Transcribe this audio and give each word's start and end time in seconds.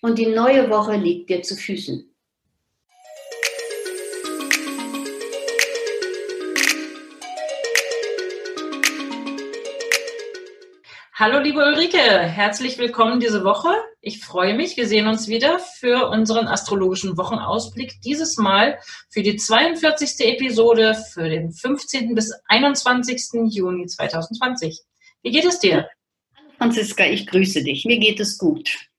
und 0.00 0.18
die 0.18 0.26
neue 0.26 0.70
Woche 0.70 0.96
liegt 0.96 1.30
dir 1.30 1.42
zu 1.42 1.56
Füßen. 1.56 2.06
Hallo 11.14 11.38
liebe 11.38 11.58
Ulrike, 11.58 11.98
herzlich 11.98 12.78
willkommen 12.78 13.20
diese 13.20 13.44
Woche. 13.44 13.68
Ich 14.00 14.24
freue 14.24 14.54
mich, 14.54 14.78
wir 14.78 14.88
sehen 14.88 15.06
uns 15.06 15.28
wieder 15.28 15.58
für 15.58 16.08
unseren 16.08 16.48
astrologischen 16.48 17.18
Wochenausblick. 17.18 18.00
Dieses 18.00 18.38
Mal 18.38 18.78
für 19.10 19.22
die 19.22 19.36
42. 19.36 20.18
Episode 20.20 20.94
für 21.12 21.28
den 21.28 21.52
15. 21.52 22.14
bis 22.14 22.32
21. 22.46 23.20
Juni 23.50 23.84
2020. 23.86 24.80
Wie 25.20 25.30
geht 25.30 25.44
es 25.44 25.58
dir? 25.58 25.90
Hallo 26.34 26.48
Franziska, 26.56 27.04
ich 27.04 27.26
grüße 27.26 27.64
dich. 27.64 27.84
Mir 27.84 27.98
geht 27.98 28.18
es 28.18 28.38
gut. 28.38 28.89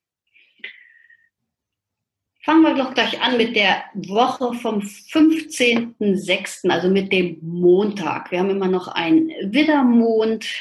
Fangen 2.44 2.62
wir 2.62 2.74
doch 2.74 2.92
gleich 2.92 3.22
an 3.22 3.36
mit 3.36 3.54
der 3.54 3.84
Woche 3.94 4.52
vom 4.54 4.80
15.06., 4.80 6.68
also 6.68 6.88
mit 6.88 7.12
dem 7.12 7.38
Montag. 7.40 8.32
Wir 8.32 8.40
haben 8.40 8.50
immer 8.50 8.66
noch 8.66 8.88
einen 8.88 9.28
Widdermond 9.52 10.52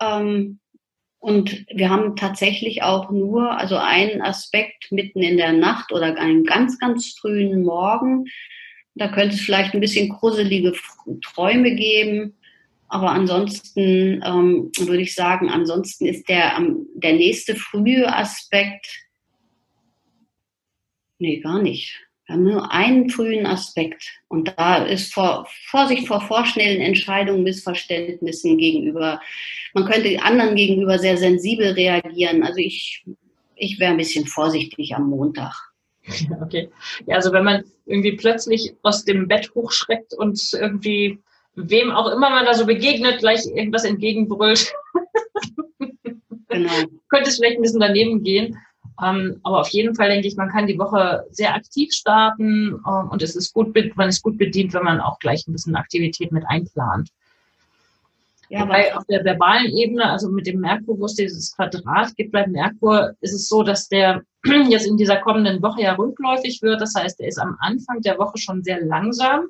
ähm, 0.00 0.60
und 1.18 1.66
wir 1.68 1.90
haben 1.90 2.16
tatsächlich 2.16 2.82
auch 2.82 3.10
nur 3.10 3.50
also 3.58 3.76
einen 3.76 4.22
Aspekt 4.22 4.90
mitten 4.90 5.20
in 5.20 5.36
der 5.36 5.52
Nacht 5.52 5.92
oder 5.92 6.16
einen 6.16 6.44
ganz, 6.44 6.78
ganz 6.78 7.14
frühen 7.20 7.64
Morgen. 7.64 8.24
Da 8.94 9.08
könnte 9.08 9.34
es 9.34 9.42
vielleicht 9.42 9.74
ein 9.74 9.80
bisschen 9.80 10.08
gruselige 10.08 10.72
Träume 11.22 11.74
geben. 11.74 12.34
Aber 12.88 13.10
ansonsten 13.10 14.22
ähm, 14.24 14.70
würde 14.78 15.02
ich 15.02 15.14
sagen, 15.14 15.50
ansonsten 15.50 16.06
ist 16.06 16.30
der, 16.30 16.58
der 16.94 17.12
nächste 17.12 17.56
frühe 17.56 18.10
Aspekt 18.10 19.05
Nee, 21.18 21.40
gar 21.40 21.62
nicht. 21.62 22.06
Wir 22.26 22.34
haben 22.34 22.42
nur 22.42 22.72
einen 22.72 23.08
frühen 23.08 23.46
Aspekt. 23.46 24.20
Und 24.28 24.52
da 24.56 24.84
ist 24.84 25.14
vor, 25.14 25.46
Vorsicht 25.68 26.08
vor 26.08 26.20
vorschnellen 26.20 26.80
Entscheidungen, 26.80 27.44
Missverständnissen 27.44 28.58
gegenüber. 28.58 29.20
Man 29.74 29.84
könnte 29.84 30.20
anderen 30.22 30.56
gegenüber 30.56 30.98
sehr 30.98 31.16
sensibel 31.16 31.72
reagieren. 31.72 32.42
Also 32.42 32.58
ich, 32.58 33.04
ich 33.54 33.78
wäre 33.78 33.92
ein 33.92 33.96
bisschen 33.96 34.26
vorsichtig 34.26 34.94
am 34.94 35.08
Montag. 35.08 35.54
Okay. 36.40 36.68
Ja, 37.06 37.16
also 37.16 37.32
wenn 37.32 37.42
man 37.42 37.64
irgendwie 37.84 38.12
plötzlich 38.12 38.72
aus 38.82 39.04
dem 39.04 39.26
Bett 39.26 39.50
hochschreckt 39.56 40.14
und 40.14 40.40
irgendwie 40.52 41.18
wem 41.56 41.90
auch 41.90 42.12
immer 42.12 42.30
man 42.30 42.44
da 42.44 42.54
so 42.54 42.64
begegnet, 42.64 43.18
gleich 43.18 43.44
irgendwas 43.44 43.82
entgegenbrüllt, 43.82 44.72
genau. 46.48 46.72
könnte 47.08 47.30
es 47.30 47.36
vielleicht 47.36 47.56
ein 47.56 47.62
bisschen 47.62 47.80
daneben 47.80 48.22
gehen. 48.22 48.56
Ähm, 49.02 49.40
aber 49.42 49.60
auf 49.60 49.68
jeden 49.68 49.94
Fall 49.94 50.08
denke 50.08 50.26
ich, 50.26 50.36
man 50.36 50.48
kann 50.48 50.66
die 50.66 50.78
Woche 50.78 51.24
sehr 51.30 51.54
aktiv 51.54 51.92
starten 51.92 52.80
ähm, 52.86 53.08
und 53.10 53.22
es 53.22 53.36
ist 53.36 53.52
gut, 53.52 53.74
man 53.96 54.08
ist 54.08 54.22
gut 54.22 54.38
bedient, 54.38 54.72
wenn 54.74 54.84
man 54.84 55.00
auch 55.00 55.18
gleich 55.18 55.46
ein 55.46 55.52
bisschen 55.52 55.76
Aktivität 55.76 56.32
mit 56.32 56.44
einplant. 56.46 57.10
Ja, 58.48 58.62
Wobei 58.62 58.94
auf 58.94 59.04
der 59.06 59.24
verbalen 59.24 59.76
Ebene, 59.76 60.08
also 60.08 60.28
mit 60.28 60.46
dem 60.46 60.60
Merkur, 60.60 60.98
wo 60.98 61.06
es 61.06 61.14
dieses 61.14 61.54
Quadrat 61.56 62.14
gibt 62.16 62.32
bei 62.32 62.46
Merkur, 62.46 63.14
ist 63.20 63.34
es 63.34 63.48
so, 63.48 63.62
dass 63.64 63.88
der 63.88 64.22
jetzt 64.68 64.86
in 64.86 64.96
dieser 64.96 65.16
kommenden 65.16 65.60
Woche 65.62 65.82
ja 65.82 65.94
rückläufig 65.94 66.62
wird. 66.62 66.80
Das 66.80 66.94
heißt, 66.94 67.20
er 67.20 67.28
ist 67.28 67.38
am 67.38 67.56
Anfang 67.60 68.02
der 68.02 68.18
Woche 68.18 68.38
schon 68.38 68.62
sehr 68.62 68.80
langsam. 68.80 69.46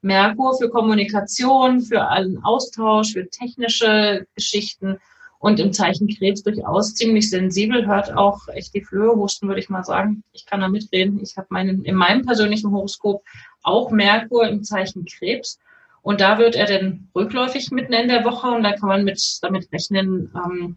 Merkur 0.00 0.58
für 0.58 0.68
Kommunikation, 0.68 1.80
für 1.80 2.08
allen 2.08 2.42
Austausch, 2.42 3.12
für 3.12 3.30
technische 3.30 4.26
Geschichten 4.34 4.98
und 5.42 5.58
im 5.58 5.72
Zeichen 5.72 6.06
Krebs 6.06 6.44
durchaus 6.44 6.94
ziemlich 6.94 7.28
sensibel, 7.28 7.84
hört 7.84 8.16
auch 8.16 8.46
echt 8.46 8.76
die 8.76 8.84
Flöhe 8.84 9.16
husten, 9.16 9.48
würde 9.48 9.60
ich 9.60 9.68
mal 9.68 9.82
sagen. 9.82 10.22
Ich 10.32 10.46
kann 10.46 10.60
da 10.60 10.68
mitreden. 10.68 11.18
Ich 11.20 11.36
habe 11.36 11.48
meinen, 11.50 11.84
in 11.84 11.96
meinem 11.96 12.24
persönlichen 12.24 12.70
Horoskop 12.70 13.24
auch 13.64 13.90
Merkur 13.90 14.46
im 14.46 14.62
Zeichen 14.62 15.04
Krebs. 15.04 15.58
Und 16.00 16.20
da 16.20 16.38
wird 16.38 16.54
er 16.54 16.66
dann 16.66 17.08
rückläufig 17.12 17.72
mitten 17.72 17.92
in 17.92 18.06
der 18.06 18.24
Woche 18.24 18.52
und 18.52 18.62
da 18.62 18.70
kann 18.70 18.88
man 18.88 19.02
mit, 19.02 19.20
damit 19.42 19.72
rechnen, 19.72 20.32
ähm, 20.32 20.76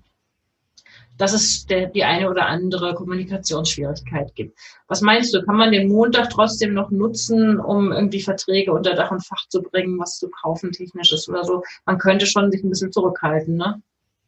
dass 1.15 1.33
es 1.33 1.67
der, 1.67 1.85
die 1.85 2.03
eine 2.03 2.27
oder 2.27 2.47
andere 2.47 2.95
Kommunikationsschwierigkeit 2.95 4.33
gibt. 4.33 4.57
Was 4.87 5.01
meinst 5.01 5.31
du, 5.35 5.43
kann 5.43 5.57
man 5.57 5.73
den 5.73 5.89
Montag 5.89 6.31
trotzdem 6.31 6.73
noch 6.73 6.89
nutzen, 6.89 7.59
um 7.59 7.91
irgendwie 7.91 8.21
Verträge 8.21 8.73
unter 8.73 8.95
Dach 8.95 9.11
und 9.11 9.23
Fach 9.23 9.47
zu 9.47 9.61
bringen, 9.61 9.99
was 9.99 10.17
zu 10.17 10.27
kaufen 10.27 10.71
technisch 10.71 11.11
ist 11.11 11.29
oder 11.29 11.43
so? 11.43 11.61
Man 11.85 11.99
könnte 11.99 12.25
schon 12.25 12.51
sich 12.51 12.63
ein 12.63 12.69
bisschen 12.71 12.91
zurückhalten, 12.91 13.57
ne? 13.57 13.83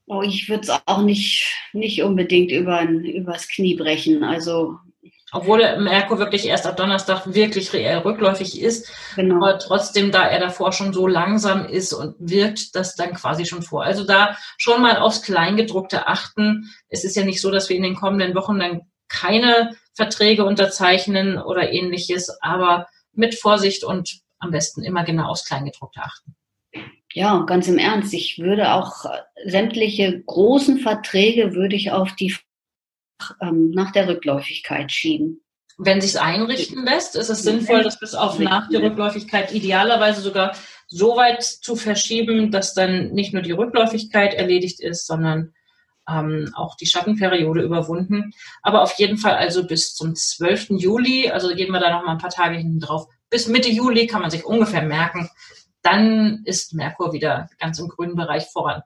Oh, 0.08 0.22
ich 0.22 0.48
würde 0.48 0.64
es 0.64 0.82
auch 0.86 1.02
nicht, 1.02 1.46
nicht 1.74 2.02
unbedingt 2.02 2.50
über, 2.52 2.82
übers 2.84 3.48
Knie 3.50 3.76
brechen. 3.76 4.24
Also 4.24 4.78
obwohl 5.34 5.60
Merkur 5.80 6.20
wirklich 6.20 6.46
erst 6.46 6.66
ab 6.66 6.78
Donnerstag 6.78 7.34
wirklich 7.34 7.74
reell 7.74 7.98
rückläufig 7.98 8.62
ist, 8.62 8.90
genau. 9.18 9.36
aber 9.36 9.60
trotzdem, 9.60 10.12
da 10.12 10.26
er 10.26 10.40
davor 10.40 10.72
schon 10.72 10.94
so 10.94 11.06
langsam 11.06 11.66
ist 11.66 11.92
und 11.92 12.16
wirkt 12.20 12.76
das 12.76 12.96
dann 12.96 13.14
quasi 13.14 13.46
schon 13.46 13.62
vor. 13.62 13.84
Also 13.84 14.06
da 14.06 14.38
schon 14.58 14.82
mal 14.82 14.98
aufs 14.98 15.22
Kleingedruckte 15.24 16.08
achten. 16.08 16.70
Es 16.88 17.04
ist 17.04 17.18
ja 17.18 17.26
nicht 17.26 17.42
so, 17.42 17.52
dass 17.52 17.68
wir 17.68 17.76
in 17.76 17.84
den 17.84 17.96
kommenden 17.96 18.36
Wochen 18.36 18.58
dann 18.60 18.82
keine 19.10 19.76
Verträge 19.94 20.46
unterzeichnen 20.46 21.38
oder 21.38 21.74
ähnliches, 21.74 22.30
aber 22.42 22.88
mit 23.12 23.36
Vorsicht 23.36 23.84
und 23.84 24.22
am 24.40 24.52
besten 24.52 24.84
immer 24.84 25.04
genau 25.04 25.28
aufs 25.28 25.46
Kleingedruckte 25.46 26.02
achten. 26.02 26.37
Ja, 27.14 27.44
ganz 27.48 27.68
im 27.68 27.78
Ernst. 27.78 28.14
Ich 28.14 28.40
würde 28.40 28.74
auch 28.74 29.06
sämtliche 29.46 30.22
großen 30.22 30.80
Verträge 30.80 31.54
würde 31.54 31.76
ich 31.76 31.92
auf 31.92 32.14
die 32.16 32.36
ähm, 33.42 33.72
nach 33.72 33.92
der 33.92 34.08
Rückläufigkeit 34.08 34.92
schieben. 34.92 35.42
Wenn 35.80 36.02
sich 36.02 36.20
einrichten 36.20 36.86
lässt, 36.86 37.16
ist 37.16 37.30
es 37.30 37.44
sinnvoll, 37.44 37.84
das 37.84 38.00
bis 38.00 38.16
auf 38.16 38.40
nach 38.40 38.68
der 38.70 38.82
Rückläufigkeit 38.82 39.54
idealerweise 39.54 40.22
sogar 40.22 40.56
so 40.88 41.16
weit 41.16 41.44
zu 41.44 41.76
verschieben, 41.76 42.52
dass 42.52 42.74
dann 42.74 43.12
nicht 43.12 43.34
nur 43.34 43.44
die 43.44 43.52
Rückläufigkeit 43.52 44.34
erledigt 44.34 44.80
ist, 44.80 45.06
sondern 45.06 45.54
ähm, 46.10 46.52
auch 46.56 46.76
die 46.76 46.88
Schattenperiode 46.88 47.62
überwunden. 47.62 48.32
Aber 48.64 48.82
auf 48.82 48.94
jeden 48.94 49.18
Fall 49.18 49.36
also 49.36 49.68
bis 49.68 49.94
zum 49.94 50.16
12. 50.16 50.70
Juli, 50.72 51.30
also 51.30 51.54
gehen 51.54 51.72
wir 51.72 51.80
da 51.80 51.92
noch 51.92 52.04
mal 52.04 52.14
ein 52.14 52.18
paar 52.18 52.32
Tage 52.32 52.58
hinten 52.58 52.80
drauf. 52.80 53.08
Bis 53.30 53.48
Mitte 53.48 53.70
Juli 53.70 54.08
kann 54.08 54.22
man 54.22 54.32
sich 54.32 54.46
ungefähr 54.46 54.82
merken, 54.82 55.30
dann 55.82 56.42
ist 56.46 56.74
Merkur 56.74 57.14
wieder 57.14 57.50
ganz 57.60 57.80
im 57.80 57.88
grünen 57.88 58.16
Bereich 58.16 58.46
voran. 58.48 58.82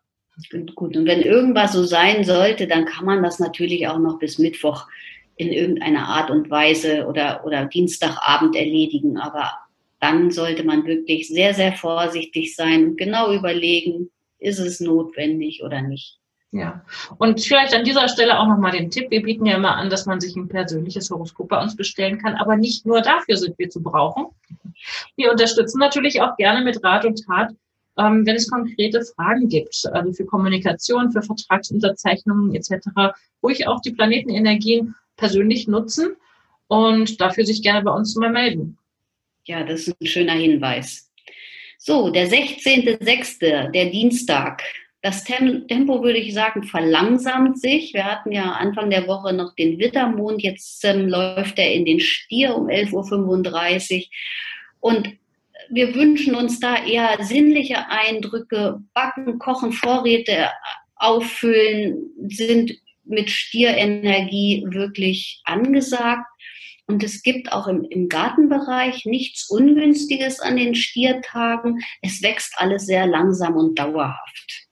Gut, 0.76 0.96
und 0.96 1.06
wenn 1.06 1.22
irgendwas 1.22 1.74
so 1.74 1.84
sein 1.84 2.24
sollte, 2.24 2.68
dann 2.68 2.86
kann 2.86 3.06
man 3.06 3.22
das 3.22 3.40
natürlich 3.40 3.88
auch 3.88 4.00
noch 4.00 4.18
bis 4.18 4.40
Mittwoch 4.40 4.88
in 5.36 5.52
irgendeiner 5.52 6.08
Art 6.08 6.30
und 6.30 6.50
Weise 6.50 7.06
oder, 7.06 7.46
oder 7.46 7.66
Dienstagabend 7.66 8.56
erledigen. 8.56 9.18
Aber 9.18 9.52
dann 10.00 10.32
sollte 10.32 10.64
man 10.64 10.86
wirklich 10.86 11.28
sehr, 11.28 11.54
sehr 11.54 11.74
vorsichtig 11.74 12.56
sein 12.56 12.86
und 12.86 12.98
genau 12.98 13.34
überlegen, 13.34 14.10
ist 14.40 14.60
es 14.60 14.80
notwendig 14.80 15.64
oder 15.64 15.82
nicht. 15.82 16.18
Ja, 16.54 16.84
und 17.18 17.40
vielleicht 17.40 17.74
an 17.74 17.86
dieser 17.86 18.10
Stelle 18.10 18.38
auch 18.38 18.48
nochmal 18.48 18.74
den 18.74 18.92
Tipp. 18.92 19.10
Wir 19.10 19.22
bieten 19.22 19.46
ja 19.46 19.56
immer 19.56 19.78
an, 19.78 19.90
dass 19.90 20.06
man 20.06 20.20
sich 20.20 20.36
ein 20.36 20.50
persönliches 20.50 21.10
Horoskop 21.10 21.48
bei 21.48 21.62
uns 21.62 21.78
bestellen 21.78 22.18
kann, 22.18 22.36
aber 22.36 22.58
nicht 22.58 22.86
nur 22.86 23.02
dafür 23.02 23.38
sind 23.38 23.58
wir 23.58 23.70
zu 23.70 23.82
brauchen. 23.82 24.26
Wir 25.16 25.32
unterstützen 25.32 25.80
natürlich 25.80 26.22
auch 26.22 26.36
gerne 26.38 26.64
mit 26.64 26.84
Rat 26.84 27.06
und 27.06 27.24
Tat, 27.26 27.52
ähm, 27.98 28.26
wenn 28.26 28.36
es 28.36 28.50
konkrete 28.50 29.02
Fragen 29.04 29.50
gibt, 29.50 29.86
also 29.92 30.14
für 30.14 30.26
Kommunikation, 30.26 31.12
für 31.12 31.22
Vertragsunterzeichnungen 31.22 32.56
etc., 32.56 32.88
ruhig 33.44 33.68
auch 33.68 33.82
die 33.82 33.92
Planetenenergien 33.92 34.96
persönlich 35.18 35.68
nutzen 35.68 36.16
und 36.68 37.20
dafür 37.20 37.46
sich 37.46 37.62
gerne 37.62 37.84
bei 37.84 37.92
uns 37.92 38.16
mal 38.16 38.32
melden. 38.32 38.78
Ja, 39.46 39.64
das 39.64 39.88
ist 39.88 40.00
ein 40.00 40.08
schöner 40.08 40.34
Hinweis. 40.34 41.12
So, 41.78 42.12
der 42.12 42.30
16.06., 42.30 43.72
der 43.72 43.86
Dienstag. 43.88 44.62
Das 45.02 45.24
Tempo, 45.24 46.04
würde 46.04 46.20
ich 46.20 46.32
sagen, 46.32 46.62
verlangsamt 46.64 47.60
sich. 47.60 47.96
Wir 47.96 48.06
hatten 48.06 48.32
ja 48.32 48.52
Anfang 48.52 48.92
der 48.92 49.08
Woche 49.08 49.34
noch 49.34 49.56
den 49.56 49.80
Wittermond. 49.80 50.44
Jetzt 50.44 50.86
ähm, 50.86 51.08
läuft 51.08 51.58
er 51.58 51.74
in 51.74 51.86
den 51.86 52.00
Stier 52.00 52.56
um 52.56 52.68
11.35 52.68 53.98
Uhr. 53.98 54.04
Und 54.82 55.18
wir 55.70 55.96
wünschen 55.96 56.36
uns 56.36 56.60
da 56.60 56.84
eher 56.84 57.18
sinnliche 57.24 57.88
Eindrücke. 57.88 58.82
Backen, 58.94 59.40
kochen, 59.40 59.72
Vorräte 59.72 60.50
auffüllen 60.96 62.12
sind 62.28 62.74
mit 63.06 63.30
Stierenergie 63.30 64.66
wirklich 64.68 65.42
angesagt. 65.46 66.26
Und 66.88 67.04
es 67.04 67.24
gibt 67.24 67.54
auch 67.54 67.68
im, 67.68 67.86
im 67.86 68.10
Gartenbereich 68.10 69.06
nichts 69.06 69.50
Ungünstiges 69.50 70.42
an 70.42 70.58
den 70.58 70.76
Stiertagen. 70.76 71.80
Es 72.02 72.22
wächst 72.22 72.54
alles 72.58 72.86
sehr 72.86 73.08
langsam 73.08 73.56
und 73.56 73.80
dauerhaft. 73.80 74.68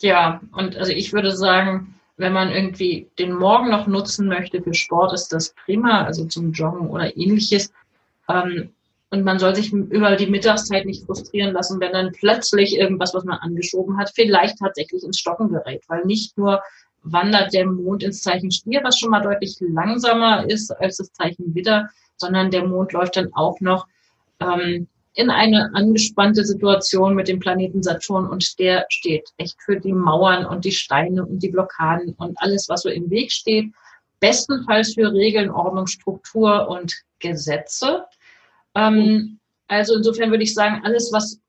Ja, 0.00 0.40
und 0.52 0.76
also 0.76 0.92
ich 0.92 1.12
würde 1.12 1.36
sagen, 1.36 1.94
wenn 2.16 2.32
man 2.32 2.50
irgendwie 2.50 3.08
den 3.18 3.32
Morgen 3.34 3.70
noch 3.70 3.86
nutzen 3.86 4.26
möchte 4.26 4.62
für 4.62 4.74
Sport, 4.74 5.12
ist 5.12 5.28
das 5.32 5.54
prima, 5.64 6.04
also 6.04 6.24
zum 6.26 6.52
Joggen 6.52 6.88
oder 6.88 7.16
ähnliches. 7.16 7.72
Ähm, 8.30 8.70
und 9.12 9.24
man 9.24 9.40
soll 9.40 9.56
sich 9.56 9.72
über 9.72 10.14
die 10.14 10.28
Mittagszeit 10.28 10.86
nicht 10.86 11.04
frustrieren 11.04 11.52
lassen, 11.52 11.80
wenn 11.80 11.92
dann 11.92 12.12
plötzlich 12.12 12.76
irgendwas, 12.76 13.12
was 13.12 13.24
man 13.24 13.38
angeschoben 13.38 13.98
hat, 13.98 14.12
vielleicht 14.14 14.58
tatsächlich 14.58 15.02
ins 15.02 15.18
Stocken 15.18 15.48
gerät. 15.48 15.82
Weil 15.88 16.04
nicht 16.04 16.38
nur 16.38 16.62
wandert 17.02 17.52
der 17.52 17.66
Mond 17.66 18.04
ins 18.04 18.22
Zeichen 18.22 18.52
Stier, 18.52 18.80
was 18.84 18.98
schon 18.98 19.10
mal 19.10 19.22
deutlich 19.22 19.56
langsamer 19.60 20.48
ist 20.48 20.70
als 20.70 20.98
das 20.98 21.12
Zeichen 21.12 21.54
Widder, 21.54 21.88
sondern 22.16 22.52
der 22.52 22.66
Mond 22.66 22.92
läuft 22.92 23.16
dann 23.16 23.32
auch 23.34 23.60
noch 23.60 23.86
ähm, 24.38 24.86
in 25.14 25.30
eine 25.30 25.70
angespannte 25.74 26.44
Situation 26.44 27.14
mit 27.14 27.26
dem 27.26 27.40
Planeten 27.40 27.82
Saturn 27.82 28.28
und 28.28 28.58
der 28.58 28.86
steht 28.90 29.28
echt 29.38 29.60
für 29.60 29.80
die 29.80 29.92
Mauern 29.92 30.46
und 30.46 30.64
die 30.64 30.72
Steine 30.72 31.26
und 31.26 31.42
die 31.42 31.48
Blockaden 31.48 32.14
und 32.14 32.40
alles, 32.40 32.68
was 32.68 32.82
so 32.82 32.88
im 32.88 33.10
Weg 33.10 33.32
steht. 33.32 33.72
Bestenfalls 34.20 34.94
für 34.94 35.12
Regeln, 35.12 35.50
Ordnung, 35.50 35.86
Struktur 35.88 36.68
und 36.68 36.94
Gesetze. 37.18 38.04
Ähm, 38.74 39.40
also 39.66 39.94
insofern 39.96 40.30
würde 40.30 40.44
ich 40.44 40.54
sagen, 40.54 40.82
alles, 40.84 41.10
was 41.12 41.40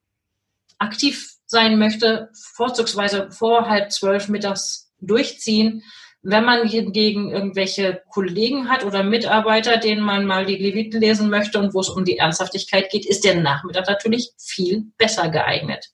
aktiv 0.78 1.32
sein 1.46 1.78
möchte, 1.78 2.30
vorzugsweise 2.56 3.30
vor 3.32 3.68
halb 3.68 3.92
zwölf 3.92 4.30
mittags 4.30 4.92
durchziehen. 5.00 5.84
Wenn 6.24 6.46
man 6.46 6.68
hingegen 6.68 7.32
irgendwelche 7.32 8.04
Kollegen 8.10 8.70
hat 8.70 8.86
oder 8.86 9.04
Mitarbeiter, 9.04 9.78
denen 9.78 10.02
man 10.02 10.26
mal 10.26 10.46
die 10.46 10.56
Leviten 10.56 11.02
lesen 11.02 11.30
möchte 11.30 11.60
und 11.60 11.74
wo 11.74 11.80
es 11.80 11.90
um 11.90 12.06
die 12.06 12.18
Ernsthaftigkeit 12.18 12.92
geht, 12.92 13.06
ist 13.06 13.26
der 13.26 13.42
Nachmittag 13.42 13.88
natürlich 13.88 14.32
viel 14.38 14.86
besser 14.98 15.30
geeignet. 15.30 15.88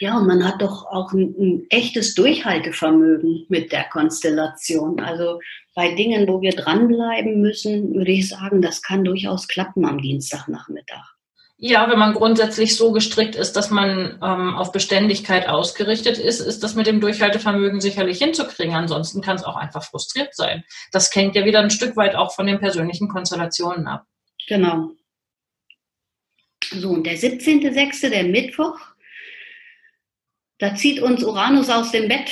Ja, 0.00 0.18
und 0.18 0.26
man 0.26 0.44
hat 0.44 0.60
doch 0.60 0.86
auch 0.86 1.12
ein, 1.12 1.34
ein, 1.38 1.66
echtes 1.70 2.14
Durchhaltevermögen 2.14 3.46
mit 3.48 3.70
der 3.72 3.84
Konstellation. 3.84 5.00
Also 5.00 5.40
bei 5.74 5.94
Dingen, 5.94 6.26
wo 6.26 6.40
wir 6.40 6.52
dranbleiben 6.52 7.40
müssen, 7.40 7.94
würde 7.94 8.10
ich 8.10 8.28
sagen, 8.28 8.60
das 8.60 8.82
kann 8.82 9.04
durchaus 9.04 9.46
klappen 9.46 9.84
am 9.84 10.00
Dienstagnachmittag. 10.00 11.14
Ja, 11.56 11.88
wenn 11.88 11.98
man 11.98 12.14
grundsätzlich 12.14 12.76
so 12.76 12.90
gestrickt 12.90 13.36
ist, 13.36 13.52
dass 13.52 13.70
man 13.70 14.18
ähm, 14.22 14.54
auf 14.56 14.72
Beständigkeit 14.72 15.48
ausgerichtet 15.48 16.18
ist, 16.18 16.40
ist 16.40 16.64
das 16.64 16.74
mit 16.74 16.88
dem 16.88 17.00
Durchhaltevermögen 17.00 17.80
sicherlich 17.80 18.18
hinzukriegen. 18.18 18.74
Ansonsten 18.74 19.20
kann 19.20 19.36
es 19.36 19.44
auch 19.44 19.56
einfach 19.56 19.84
frustriert 19.84 20.34
sein. 20.34 20.64
Das 20.90 21.14
hängt 21.14 21.36
ja 21.36 21.44
wieder 21.44 21.60
ein 21.60 21.70
Stück 21.70 21.96
weit 21.96 22.16
auch 22.16 22.34
von 22.34 22.46
den 22.46 22.58
persönlichen 22.58 23.08
Konstellationen 23.08 23.86
ab. 23.86 24.04
Genau. 24.48 24.90
So, 26.72 26.90
und 26.90 27.04
der 27.04 27.16
17.06., 27.16 28.10
der 28.10 28.24
Mittwoch, 28.24 28.78
da 30.64 30.74
zieht 30.74 31.02
uns 31.02 31.22
Uranus 31.22 31.68
aus 31.68 31.92
dem 31.92 32.08
Bett. 32.08 32.30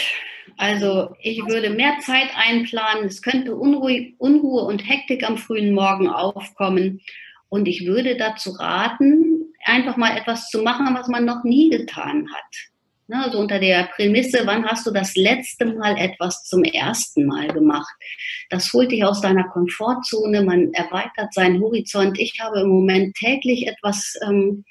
Also 0.56 1.14
ich 1.20 1.44
würde 1.46 1.69
mehr 1.69 1.99
Zeit 2.00 2.31
einplanen. 2.34 3.05
Es 3.05 3.20
könnte 3.20 3.55
Unruhe, 3.55 4.14
Unruhe 4.17 4.62
und 4.62 4.88
Hektik 4.88 5.23
am 5.29 5.37
frühen 5.37 5.75
Morgen 5.75 6.08
aufkommen. 6.08 7.02
Und 7.50 7.69
ich 7.69 7.84
würde 7.84 8.17
dazu 8.17 8.52
raten, 8.52 9.52
einfach 9.67 9.99
mal 9.99 10.17
etwas 10.17 10.49
zu 10.49 10.62
machen, 10.62 10.94
was 10.94 11.08
man 11.08 11.26
noch 11.26 11.44
nie 11.44 11.69
getan 11.69 12.26
hat. 12.34 12.70
Ne, 13.06 13.23
also 13.23 13.38
unter 13.38 13.58
der 13.58 13.90
Prämisse, 13.94 14.46
wann 14.46 14.64
hast 14.64 14.87
du 14.87 14.93
das 14.93 15.14
letzte 15.14 15.67
Mal 15.67 15.99
etwas 15.99 16.44
zum 16.44 16.64
ersten 16.64 17.26
Mal 17.26 17.49
gemacht? 17.49 17.93
Das 18.49 18.73
holt 18.73 18.93
dich 18.93 19.05
aus 19.05 19.20
deiner 19.20 19.44
Komfortzone, 19.49 20.43
man 20.43 20.73
erweitert 20.73 21.34
seinen 21.34 21.61
Horizont. 21.61 22.19
Ich 22.19 22.40
habe 22.40 22.61
im 22.61 22.69
Moment 22.69 23.14
täglich 23.14 23.67
etwas 23.67 24.14
ähm, 24.26 24.64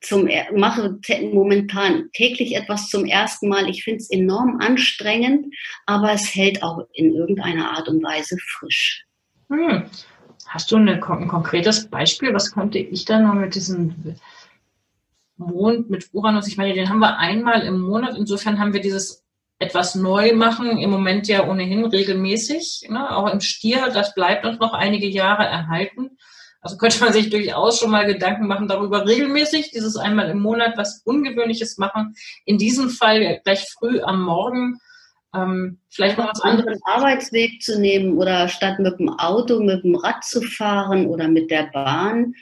zum 0.00 0.28
mache 0.54 0.98
momentan 1.32 2.10
täglich 2.12 2.56
etwas 2.56 2.88
zum 2.88 3.04
ersten 3.04 3.48
Mal. 3.48 3.68
Ich 3.68 3.84
finde 3.84 3.98
es 3.98 4.10
enorm 4.10 4.58
anstrengend, 4.60 5.54
aber 5.86 6.12
es 6.12 6.34
hält 6.34 6.62
auch 6.62 6.86
in 6.92 7.14
irgendeiner 7.14 7.72
Art 7.72 7.88
und 7.88 8.02
Weise 8.02 8.36
frisch. 8.38 9.04
Hm. 9.50 9.84
Hast 10.46 10.70
du 10.70 10.76
eine, 10.76 10.92
ein 10.94 11.28
konkretes 11.28 11.90
Beispiel? 11.90 12.32
Was 12.32 12.52
könnte 12.52 12.78
ich 12.78 13.04
da 13.04 13.18
noch 13.18 13.34
mit 13.34 13.54
diesem 13.54 14.16
Mond, 15.36 15.90
mit 15.90 16.08
Uranus? 16.12 16.48
Ich 16.48 16.56
meine, 16.56 16.74
den 16.74 16.88
haben 16.88 17.00
wir 17.00 17.18
einmal 17.18 17.62
im 17.62 17.80
Monat. 17.80 18.16
Insofern 18.16 18.58
haben 18.58 18.72
wir 18.72 18.80
dieses 18.80 19.24
etwas 19.58 19.94
neu 19.94 20.34
machen 20.34 20.78
im 20.78 20.90
Moment 20.90 21.26
ja 21.28 21.48
ohnehin 21.48 21.84
regelmäßig. 21.84 22.86
Ne? 22.88 23.14
Auch 23.14 23.30
im 23.30 23.40
Stier, 23.40 23.90
das 23.92 24.14
bleibt 24.14 24.46
uns 24.46 24.58
noch 24.58 24.72
einige 24.72 25.08
Jahre 25.08 25.44
erhalten. 25.44 26.16
Also 26.68 26.76
könnte 26.76 27.00
man 27.00 27.14
sich 27.14 27.30
durchaus 27.30 27.78
schon 27.78 27.90
mal 27.90 28.04
Gedanken 28.04 28.46
machen 28.46 28.68
darüber, 28.68 29.06
regelmäßig 29.06 29.70
dieses 29.70 29.96
einmal 29.96 30.28
im 30.28 30.42
Monat 30.42 30.76
was 30.76 31.00
Ungewöhnliches 31.06 31.78
machen. 31.78 32.14
In 32.44 32.58
diesem 32.58 32.90
Fall 32.90 33.40
gleich 33.42 33.66
früh 33.72 34.02
am 34.02 34.20
Morgen 34.20 34.78
ähm, 35.34 35.78
vielleicht 35.88 36.18
noch 36.18 36.28
was 36.28 36.42
anderes. 36.42 36.66
anderen 36.66 36.80
Arbeitsweg 36.84 37.62
zu 37.62 37.80
nehmen 37.80 38.18
oder 38.18 38.48
statt 38.48 38.80
mit 38.80 38.98
dem 38.98 39.08
Auto, 39.08 39.60
mit 39.60 39.82
dem 39.82 39.94
Rad 39.94 40.22
zu 40.22 40.42
fahren 40.42 41.06
oder 41.06 41.26
mit 41.26 41.50
der 41.50 41.70
Bahn 41.72 42.34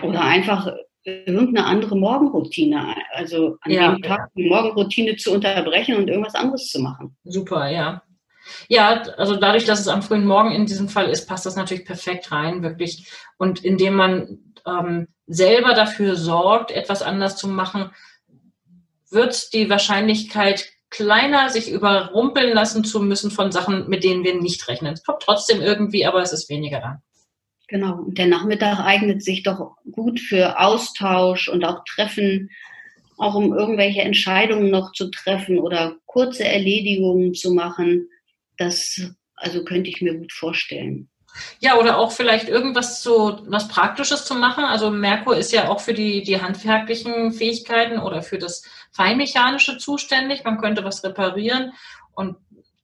oder 0.00 0.20
einfach 0.20 0.72
irgendeine 1.02 1.66
andere 1.66 1.96
Morgenroutine. 1.96 2.94
Also 3.14 3.56
an 3.62 3.72
ja. 3.72 3.92
dem 3.92 4.02
Tag 4.02 4.30
die 4.36 4.48
Morgenroutine 4.48 5.16
zu 5.16 5.32
unterbrechen 5.32 5.96
und 5.96 6.08
irgendwas 6.08 6.36
anderes 6.36 6.70
zu 6.70 6.80
machen. 6.80 7.16
Super, 7.24 7.68
ja. 7.68 8.00
Ja, 8.68 9.02
also 9.16 9.36
dadurch, 9.36 9.64
dass 9.64 9.80
es 9.80 9.88
am 9.88 10.02
frühen 10.02 10.26
Morgen 10.26 10.52
in 10.52 10.66
diesem 10.66 10.88
Fall 10.88 11.08
ist, 11.08 11.28
passt 11.28 11.46
das 11.46 11.56
natürlich 11.56 11.84
perfekt 11.84 12.32
rein, 12.32 12.62
wirklich. 12.62 13.10
Und 13.38 13.64
indem 13.64 13.94
man 13.94 14.38
ähm, 14.66 15.08
selber 15.26 15.74
dafür 15.74 16.16
sorgt, 16.16 16.70
etwas 16.70 17.02
anders 17.02 17.36
zu 17.36 17.48
machen, 17.48 17.90
wird 19.10 19.52
die 19.52 19.68
Wahrscheinlichkeit 19.68 20.72
kleiner, 20.90 21.48
sich 21.48 21.70
überrumpeln 21.70 22.52
lassen 22.52 22.84
zu 22.84 23.00
müssen 23.00 23.30
von 23.30 23.50
Sachen, 23.50 23.88
mit 23.88 24.04
denen 24.04 24.24
wir 24.24 24.40
nicht 24.40 24.68
rechnen. 24.68 24.92
Es 24.92 25.02
kommt 25.02 25.22
trotzdem 25.22 25.60
irgendwie, 25.60 26.06
aber 26.06 26.20
es 26.20 26.32
ist 26.32 26.50
weniger 26.50 26.80
da. 26.80 27.02
Genau. 27.68 27.94
Und 27.94 28.18
der 28.18 28.26
Nachmittag 28.26 28.80
eignet 28.80 29.24
sich 29.24 29.42
doch 29.42 29.76
gut 29.90 30.20
für 30.20 30.60
Austausch 30.60 31.48
und 31.48 31.64
auch 31.64 31.82
Treffen, 31.84 32.50
auch 33.16 33.34
um 33.34 33.56
irgendwelche 33.56 34.02
Entscheidungen 34.02 34.70
noch 34.70 34.92
zu 34.92 35.10
treffen 35.10 35.58
oder 35.58 35.96
kurze 36.04 36.44
Erledigungen 36.44 37.32
zu 37.32 37.54
machen. 37.54 38.08
Das 38.56 39.00
also 39.36 39.64
könnte 39.64 39.90
ich 39.90 40.00
mir 40.00 40.14
gut 40.14 40.32
vorstellen. 40.32 41.08
Ja, 41.60 41.78
oder 41.78 41.98
auch 41.98 42.12
vielleicht 42.12 42.48
irgendwas 42.48 43.02
zu, 43.02 43.38
was 43.46 43.68
Praktisches 43.68 44.26
zu 44.26 44.34
machen. 44.34 44.64
Also 44.64 44.90
Merkur 44.90 45.36
ist 45.36 45.52
ja 45.52 45.68
auch 45.68 45.80
für 45.80 45.94
die, 45.94 46.22
die 46.22 46.40
handwerklichen 46.40 47.32
Fähigkeiten 47.32 47.98
oder 47.98 48.22
für 48.22 48.38
das 48.38 48.62
Feinmechanische 48.92 49.78
zuständig. 49.78 50.44
Man 50.44 50.58
könnte 50.58 50.84
was 50.84 51.02
reparieren 51.02 51.72
und 52.14 52.36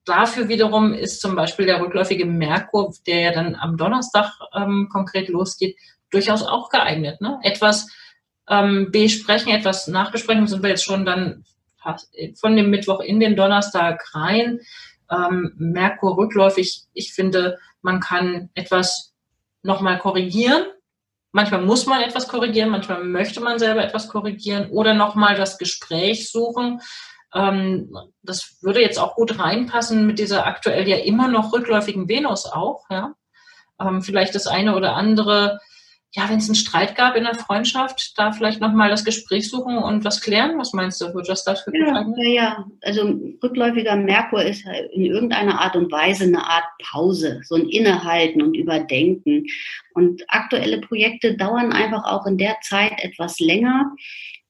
dafür 0.06 0.48
wiederum 0.48 0.94
ist 0.94 1.20
zum 1.20 1.36
Beispiel 1.36 1.66
der 1.66 1.80
rückläufige 1.80 2.24
Merkur, 2.24 2.94
der 3.06 3.20
ja 3.20 3.32
dann 3.32 3.54
am 3.54 3.76
Donnerstag 3.76 4.32
ähm, 4.54 4.88
konkret 4.90 5.28
losgeht, 5.28 5.76
durchaus 6.10 6.42
auch 6.42 6.70
geeignet. 6.70 7.20
Ne? 7.20 7.38
Etwas 7.42 7.88
ähm, 8.48 8.90
besprechen, 8.90 9.52
etwas 9.52 9.88
nachbesprechen, 9.88 10.46
sind 10.46 10.62
wir 10.62 10.70
jetzt 10.70 10.84
schon 10.84 11.04
dann 11.04 11.44
von 12.40 12.56
dem 12.56 12.70
Mittwoch 12.70 13.00
in 13.00 13.20
den 13.20 13.36
Donnerstag 13.36 14.14
rein. 14.14 14.60
Ähm, 15.10 15.52
Merkur 15.56 16.16
rückläufig, 16.16 16.84
ich 16.92 17.12
finde, 17.12 17.58
man 17.82 18.00
kann 18.00 18.50
etwas 18.54 19.14
nochmal 19.62 19.98
korrigieren. 19.98 20.64
Manchmal 21.32 21.62
muss 21.62 21.86
man 21.86 22.00
etwas 22.00 22.28
korrigieren, 22.28 22.70
manchmal 22.70 23.04
möchte 23.04 23.40
man 23.40 23.58
selber 23.58 23.84
etwas 23.84 24.08
korrigieren 24.08 24.70
oder 24.70 24.94
nochmal 24.94 25.34
das 25.34 25.58
Gespräch 25.58 26.30
suchen. 26.30 26.80
Ähm, 27.34 27.94
das 28.22 28.56
würde 28.62 28.80
jetzt 28.80 28.98
auch 28.98 29.14
gut 29.14 29.38
reinpassen 29.38 30.06
mit 30.06 30.18
dieser 30.18 30.46
aktuell 30.46 30.88
ja 30.88 30.96
immer 30.96 31.28
noch 31.28 31.52
rückläufigen 31.52 32.08
Venus 32.08 32.46
auch. 32.46 32.88
Ja? 32.90 33.14
Ähm, 33.80 34.02
vielleicht 34.02 34.34
das 34.34 34.46
eine 34.46 34.74
oder 34.74 34.94
andere 34.94 35.60
ja, 36.12 36.28
wenn 36.28 36.38
es 36.38 36.48
einen 36.48 36.54
Streit 36.54 36.96
gab 36.96 37.16
in 37.16 37.24
der 37.24 37.34
Freundschaft, 37.34 38.14
da 38.16 38.32
vielleicht 38.32 38.60
nochmal 38.60 38.88
das 38.88 39.04
Gespräch 39.04 39.50
suchen 39.50 39.76
und 39.76 40.04
was 40.04 40.22
klären? 40.22 40.58
Was 40.58 40.72
meinst 40.72 41.00
du? 41.00 41.12
Wird 41.12 41.28
das 41.28 41.44
dafür 41.44 41.72
ja, 41.74 42.06
ja, 42.16 42.28
ja, 42.28 42.64
also 42.82 43.14
rückläufiger 43.42 43.94
Merkur 43.94 44.42
ist 44.42 44.64
in 44.92 45.04
irgendeiner 45.04 45.60
Art 45.60 45.76
und 45.76 45.92
Weise 45.92 46.24
eine 46.24 46.46
Art 46.46 46.64
Pause, 46.82 47.42
so 47.44 47.56
ein 47.56 47.68
Innehalten 47.68 48.40
und 48.40 48.56
Überdenken. 48.56 49.44
Und 49.92 50.22
aktuelle 50.28 50.80
Projekte 50.80 51.36
dauern 51.36 51.72
einfach 51.72 52.04
auch 52.04 52.24
in 52.26 52.38
der 52.38 52.56
Zeit 52.62 52.92
etwas 53.02 53.38
länger 53.38 53.92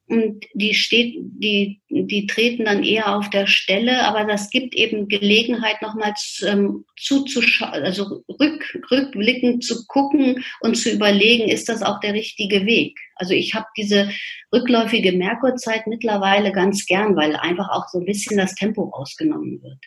und 0.09 0.43
die 0.53 0.73
steht, 0.73 1.15
die, 1.19 1.81
die 1.89 2.25
treten 2.25 2.65
dann 2.65 2.83
eher 2.83 3.15
auf 3.15 3.29
der 3.29 3.45
Stelle, 3.45 4.05
aber 4.05 4.25
das 4.25 4.49
gibt 4.49 4.73
eben 4.73 5.07
Gelegenheit, 5.07 5.81
nochmal 5.83 6.13
ähm, 6.47 6.85
zuzuschauen, 6.97 7.83
also 7.83 8.23
rück, 8.27 8.79
rückblickend 8.89 9.63
zu 9.63 9.85
gucken 9.87 10.43
und 10.61 10.75
zu 10.75 10.91
überlegen, 10.91 11.47
ist 11.47 11.69
das 11.69 11.83
auch 11.83 11.99
der 11.99 12.13
richtige 12.13 12.65
Weg? 12.65 12.97
Also 13.15 13.35
ich 13.35 13.53
habe 13.53 13.67
diese 13.77 14.09
rückläufige 14.51 15.11
Merkurzeit 15.11 15.85
mittlerweile 15.85 16.51
ganz 16.51 16.87
gern, 16.87 17.15
weil 17.15 17.35
einfach 17.35 17.69
auch 17.69 17.87
so 17.89 17.99
ein 17.99 18.05
bisschen 18.05 18.37
das 18.37 18.55
Tempo 18.55 18.85
rausgenommen 18.85 19.61
wird. 19.61 19.79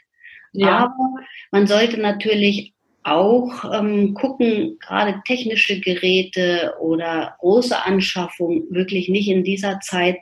Ja. 0.53 0.85
Aber 0.85 1.25
man 1.51 1.67
sollte 1.67 1.99
natürlich 1.99 2.75
auch 3.05 3.65
ähm, 3.73 4.15
gucken, 4.15 4.79
gerade 4.79 5.23
technische 5.27 5.81
Geräte 5.81 6.75
oder 6.81 7.37
große 7.41 7.85
Anschaffungen 7.85 8.65
wirklich 8.71 9.09
nicht 9.09 9.29
in 9.29 9.45
dieser 9.45 9.81
Zeit 9.81 10.19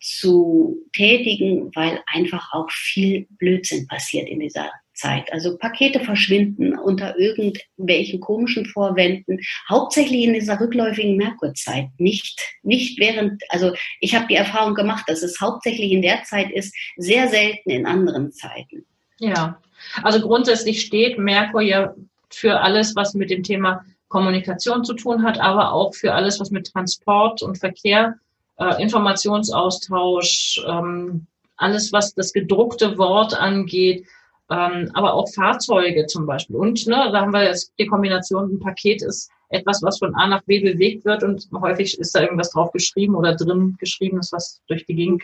zu 0.00 0.76
tätigen, 0.92 1.70
weil 1.74 2.00
einfach 2.06 2.52
auch 2.52 2.70
viel 2.70 3.26
Blödsinn 3.38 3.86
passiert 3.86 4.28
in 4.28 4.40
dieser 4.40 4.70
Zeit. 4.94 5.32
Also 5.32 5.56
Pakete 5.58 6.00
verschwinden 6.00 6.78
unter 6.78 7.18
irgendwelchen 7.18 8.20
komischen 8.20 8.66
Vorwänden, 8.66 9.40
hauptsächlich 9.68 10.24
in 10.24 10.34
dieser 10.34 10.60
rückläufigen 10.60 11.16
Merkurzeit, 11.16 11.88
nicht, 11.98 12.40
nicht 12.62 12.98
während, 12.98 13.42
also 13.48 13.72
ich 14.00 14.14
habe 14.14 14.26
die 14.28 14.36
Erfahrung 14.36 14.74
gemacht, 14.74 15.04
dass 15.08 15.22
es 15.22 15.40
hauptsächlich 15.40 15.92
in 15.92 16.02
der 16.02 16.22
Zeit 16.24 16.50
ist, 16.50 16.74
sehr 16.96 17.28
selten 17.28 17.70
in 17.70 17.86
anderen 17.86 18.32
Zeiten. 18.32 18.86
Ja, 19.18 19.60
also 20.02 20.20
grundsätzlich 20.20 20.80
steht 20.80 21.18
Merkur 21.18 21.62
ja 21.62 21.94
für 22.34 22.60
alles, 22.60 22.94
was 22.96 23.14
mit 23.14 23.30
dem 23.30 23.42
Thema 23.42 23.84
Kommunikation 24.08 24.84
zu 24.84 24.94
tun 24.94 25.22
hat, 25.22 25.40
aber 25.40 25.72
auch 25.72 25.94
für 25.94 26.14
alles, 26.14 26.38
was 26.40 26.50
mit 26.50 26.72
Transport 26.72 27.42
und 27.42 27.58
Verkehr, 27.58 28.14
äh, 28.58 28.82
Informationsaustausch, 28.82 30.64
ähm, 30.66 31.26
alles, 31.56 31.92
was 31.92 32.14
das 32.14 32.32
gedruckte 32.32 32.98
Wort 32.98 33.38
angeht, 33.38 34.06
ähm, 34.50 34.90
aber 34.94 35.14
auch 35.14 35.28
Fahrzeuge 35.32 36.06
zum 36.06 36.26
Beispiel. 36.26 36.56
Und 36.56 36.86
ne, 36.86 37.10
da 37.12 37.20
haben 37.22 37.32
wir 37.32 37.44
jetzt 37.44 37.72
die 37.78 37.86
Kombination, 37.86 38.54
ein 38.54 38.60
Paket 38.60 39.02
ist 39.02 39.30
etwas, 39.48 39.82
was 39.82 39.98
von 39.98 40.14
A 40.14 40.26
nach 40.26 40.42
B 40.44 40.60
bewegt 40.60 41.04
wird 41.04 41.22
und 41.22 41.48
häufig 41.60 41.98
ist 41.98 42.14
da 42.14 42.20
irgendwas 42.20 42.50
drauf 42.50 42.72
geschrieben 42.72 43.14
oder 43.14 43.34
drin 43.34 43.76
geschrieben 43.78 44.18
ist, 44.18 44.32
was 44.32 44.60
durch 44.66 44.84
die 44.86 44.94
Gegend 44.94 45.22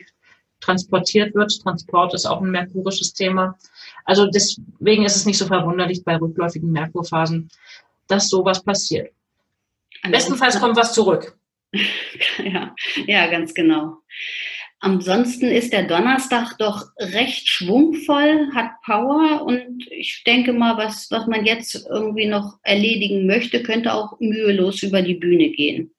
transportiert 0.60 1.34
wird. 1.34 1.60
Transport 1.62 2.14
ist 2.14 2.26
auch 2.26 2.40
ein 2.40 2.50
merkurisches 2.50 3.12
Thema. 3.14 3.56
Also 4.04 4.26
deswegen 4.26 5.04
ist 5.04 5.16
es 5.16 5.26
nicht 5.26 5.38
so 5.38 5.46
verwunderlich 5.46 6.04
bei 6.04 6.16
rückläufigen 6.16 6.70
Merkurphasen, 6.70 7.50
dass 8.06 8.28
sowas 8.28 8.62
passiert. 8.62 9.12
Also 10.02 10.12
Bestenfalls 10.12 10.60
kommt 10.60 10.76
was 10.76 10.94
zurück. 10.94 11.36
ja, 12.44 12.74
ja, 13.06 13.26
ganz 13.30 13.54
genau. 13.54 13.98
Ansonsten 14.82 15.48
ist 15.48 15.74
der 15.74 15.82
Donnerstag 15.82 16.56
doch 16.56 16.86
recht 16.98 17.46
schwungvoll, 17.46 18.48
hat 18.54 18.70
Power 18.82 19.42
und 19.44 19.86
ich 19.90 20.24
denke 20.26 20.54
mal, 20.54 20.78
was, 20.78 21.10
was 21.10 21.26
man 21.26 21.44
jetzt 21.44 21.86
irgendwie 21.90 22.26
noch 22.26 22.58
erledigen 22.62 23.26
möchte, 23.26 23.62
könnte 23.62 23.92
auch 23.92 24.18
mühelos 24.20 24.82
über 24.82 25.02
die 25.02 25.16
Bühne 25.16 25.50
gehen. 25.50 25.92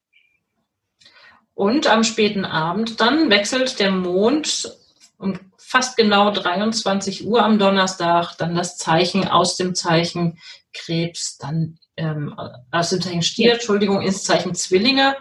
Und 1.61 1.85
am 1.85 2.03
späten 2.03 2.43
Abend 2.43 3.01
dann 3.01 3.29
wechselt 3.29 3.79
der 3.79 3.91
Mond 3.91 4.75
um 5.19 5.39
fast 5.59 5.95
genau 5.95 6.31
23 6.31 7.27
Uhr 7.27 7.43
am 7.43 7.59
Donnerstag 7.59 8.35
dann 8.39 8.55
das 8.55 8.79
Zeichen 8.79 9.27
aus 9.27 9.57
dem 9.57 9.75
Zeichen 9.75 10.39
Krebs, 10.73 11.37
dann 11.37 11.77
ähm, 11.97 12.33
aus 12.71 12.89
dem 12.89 12.99
Zeichen 12.99 13.21
Stier, 13.21 13.53
Entschuldigung, 13.53 14.01
ins 14.01 14.23
Zeichen 14.23 14.55
Zwillinge. 14.55 15.15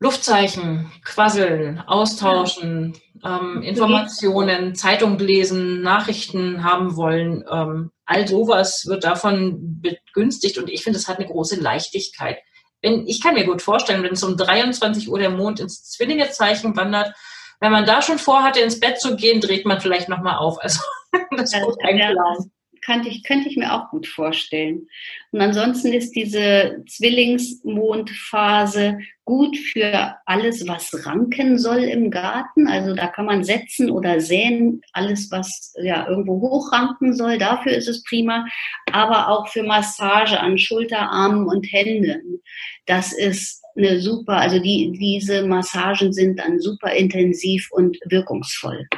Luftzeichen, 0.00 0.90
quasseln, 1.04 1.80
austauschen, 1.80 2.96
ähm, 3.22 3.60
Informationen, 3.60 4.74
Zeitung 4.74 5.18
lesen, 5.18 5.82
Nachrichten 5.82 6.64
haben 6.64 6.96
wollen. 6.96 7.44
Ähm, 7.52 7.90
all 8.06 8.26
sowas 8.26 8.86
wird 8.86 9.04
davon 9.04 9.82
begünstigt 9.82 10.56
und 10.56 10.70
ich 10.70 10.82
finde, 10.82 10.98
es 10.98 11.08
hat 11.08 11.18
eine 11.18 11.28
große 11.28 11.60
Leichtigkeit. 11.60 12.38
Wenn, 12.82 13.06
ich 13.06 13.22
kann 13.22 13.34
mir 13.34 13.44
gut 13.44 13.62
vorstellen, 13.62 14.02
wenn 14.02 14.12
es 14.12 14.22
um 14.22 14.36
23 14.36 15.08
Uhr 15.08 15.18
der 15.18 15.30
Mond 15.30 15.60
ins 15.60 15.84
Zwillingezeichen 15.90 16.76
wandert, 16.76 17.14
wenn 17.60 17.72
man 17.72 17.86
da 17.86 18.02
schon 18.02 18.18
vorhatte, 18.18 18.60
ins 18.60 18.78
Bett 18.78 19.00
zu 19.00 19.16
gehen, 19.16 19.40
dreht 19.40 19.66
man 19.66 19.80
vielleicht 19.80 20.08
nochmal 20.08 20.36
auf. 20.36 20.60
Also 20.60 20.80
das 21.36 21.52
ja, 21.52 21.66
ist 21.66 21.78
ein 21.82 21.96
Plan 21.96 22.50
könnte 22.88 23.08
ich, 23.10 23.22
könnte 23.22 23.50
ich 23.50 23.56
mir 23.58 23.74
auch 23.74 23.90
gut 23.90 24.06
vorstellen. 24.06 24.88
Und 25.32 25.42
ansonsten 25.42 25.92
ist 25.92 26.16
diese 26.16 26.82
Zwillingsmondphase 26.88 28.96
gut 29.26 29.58
für 29.58 30.16
alles, 30.24 30.66
was 30.66 31.04
ranken 31.04 31.58
soll 31.58 31.80
im 31.80 32.10
Garten. 32.10 32.66
Also 32.66 32.94
da 32.94 33.08
kann 33.08 33.26
man 33.26 33.44
setzen 33.44 33.90
oder 33.90 34.22
säen, 34.22 34.80
alles, 34.94 35.30
was 35.30 35.74
ja 35.82 36.08
irgendwo 36.08 36.40
hochranken 36.40 37.12
soll. 37.12 37.36
Dafür 37.36 37.72
ist 37.72 37.88
es 37.88 38.02
prima. 38.04 38.46
Aber 38.90 39.28
auch 39.28 39.48
für 39.48 39.64
Massage 39.64 40.40
an 40.40 40.56
Schulter, 40.56 41.10
Armen 41.10 41.46
und 41.46 41.70
Händen. 41.70 42.40
Das 42.86 43.12
ist 43.12 43.62
eine 43.76 44.00
super, 44.00 44.38
also 44.38 44.60
die, 44.60 44.92
diese 44.98 45.46
Massagen 45.46 46.14
sind 46.14 46.38
dann 46.38 46.58
super 46.58 46.90
intensiv 46.92 47.68
und 47.70 47.98
wirkungsvoll. 48.06 48.88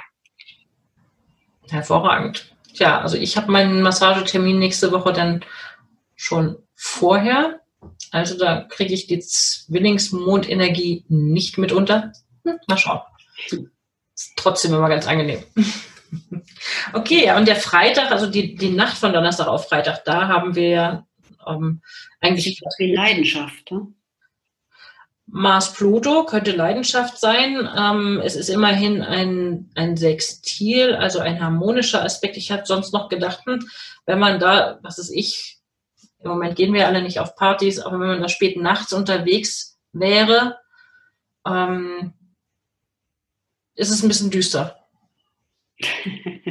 Hervorragend. 1.68 2.54
Tja, 2.74 3.00
also 3.00 3.16
ich 3.16 3.36
habe 3.36 3.50
meinen 3.50 3.82
Massagetermin 3.82 4.58
nächste 4.58 4.92
Woche 4.92 5.12
dann 5.12 5.44
schon 6.16 6.56
vorher. 6.74 7.60
Also 8.10 8.36
da 8.36 8.62
kriege 8.62 8.94
ich 8.94 9.06
die 9.06 9.20
Zwillingsmondenergie 9.20 11.04
nicht 11.08 11.58
mit 11.58 11.72
unter. 11.72 12.12
Hm, 12.44 12.58
mal 12.68 12.78
schauen. 12.78 13.00
Ist 14.14 14.32
trotzdem 14.36 14.74
immer 14.74 14.88
ganz 14.88 15.06
angenehm. 15.06 15.42
Okay, 16.92 17.26
ja, 17.26 17.36
und 17.36 17.46
der 17.46 17.54
Freitag, 17.54 18.10
also 18.10 18.26
die, 18.26 18.56
die 18.56 18.70
Nacht 18.70 18.98
von 18.98 19.12
Donnerstag 19.12 19.46
auf 19.46 19.68
Freitag, 19.68 20.04
da 20.04 20.26
haben 20.26 20.56
wir 20.56 21.06
ähm, 21.46 21.82
eigentlich. 22.20 22.60
Das 22.62 22.74
wie 22.78 22.94
Leidenschaft, 22.94 23.70
ne? 23.70 23.86
Mars-Pluto 25.32 26.25
könnte 26.25 26.52
Leidenschaft 26.52 27.18
sein. 27.18 27.68
Ähm, 27.76 28.20
es 28.22 28.37
ist 28.37 28.49
immerhin 28.49 29.02
ein, 29.02 29.70
ein 29.75 29.96
Sextil, 29.96 30.94
also 30.94 31.20
ein 31.20 31.40
harmonischer 31.40 32.02
Aspekt. 32.02 32.37
Ich 32.37 32.50
habe 32.50 32.66
sonst 32.66 32.92
noch 32.92 33.08
gedacht, 33.08 33.44
hm, 33.46 33.66
wenn 34.06 34.18
man 34.18 34.40
da, 34.40 34.78
was 34.82 34.99
ist 34.99 35.10
ich, 35.10 35.58
im 36.18 36.30
Moment 36.30 36.56
gehen 36.56 36.75
wir 36.75 36.87
alle 36.87 37.02
nicht 37.02 37.20
auf 37.20 37.37
Partys, 37.37 37.78
aber 37.78 37.99
wenn 38.00 38.08
man 38.08 38.20
da 38.22 38.28
spät 38.28 38.56
nachts 38.56 38.92
unterwegs 38.92 39.78
wäre, 39.92 40.58
ähm, 41.46 42.12
ist 43.75 43.90
es 43.90 44.02
ein 44.02 44.08
bisschen 44.08 44.30
düster. 44.30 44.76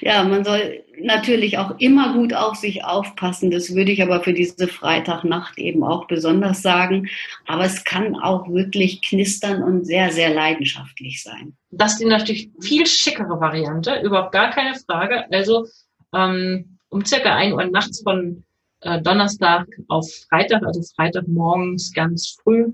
ja, 0.00 0.24
man 0.24 0.44
soll 0.44 0.84
natürlich 1.00 1.58
auch 1.58 1.78
immer 1.78 2.14
gut 2.14 2.34
auf 2.34 2.56
sich 2.56 2.84
aufpassen. 2.84 3.50
Das 3.50 3.74
würde 3.74 3.92
ich 3.92 4.02
aber 4.02 4.22
für 4.22 4.32
diese 4.32 4.68
Freitagnacht 4.68 5.58
eben 5.58 5.84
auch 5.84 6.06
besonders 6.06 6.62
sagen. 6.62 7.08
Aber 7.46 7.64
es 7.64 7.84
kann 7.84 8.16
auch 8.16 8.48
wirklich 8.48 9.02
knistern 9.02 9.62
und 9.62 9.84
sehr, 9.84 10.10
sehr 10.10 10.32
leidenschaftlich 10.34 11.22
sein. 11.22 11.56
Das 11.70 12.00
ist 12.00 12.06
natürlich 12.06 12.50
viel 12.60 12.86
schickere 12.86 13.40
Variante, 13.40 14.00
überhaupt 14.02 14.32
gar 14.32 14.50
keine 14.50 14.74
Frage. 14.74 15.30
Also 15.30 15.66
ähm, 16.14 16.78
um 16.88 17.04
circa 17.04 17.34
ein 17.34 17.52
Uhr 17.52 17.64
nachts 17.64 18.02
von 18.02 18.44
äh, 18.80 19.00
Donnerstag 19.02 19.66
auf 19.88 20.08
Freitag, 20.28 20.62
also 20.64 20.82
Freitagmorgens 20.96 21.92
ganz 21.92 22.38
früh, 22.42 22.72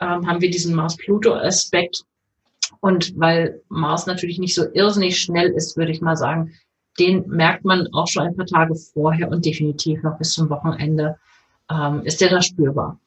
ähm, 0.00 0.26
haben 0.26 0.40
wir 0.40 0.50
diesen 0.50 0.74
Mars-Pluto-Aspekt 0.74 2.04
und 2.82 3.12
weil 3.16 3.62
Mars 3.68 4.06
natürlich 4.06 4.40
nicht 4.40 4.56
so 4.56 4.64
irrsinnig 4.74 5.20
schnell 5.20 5.50
ist, 5.50 5.76
würde 5.76 5.92
ich 5.92 6.00
mal 6.00 6.16
sagen, 6.16 6.52
den 6.98 7.26
merkt 7.28 7.64
man 7.64 7.86
auch 7.92 8.08
schon 8.08 8.24
ein 8.24 8.36
paar 8.36 8.44
Tage 8.44 8.74
vorher 8.74 9.30
und 9.30 9.46
definitiv 9.46 10.02
noch 10.02 10.18
bis 10.18 10.32
zum 10.32 10.50
Wochenende 10.50 11.16
ähm, 11.70 12.02
ist 12.02 12.20
der 12.20 12.30
da 12.30 12.42
spürbar. 12.42 12.98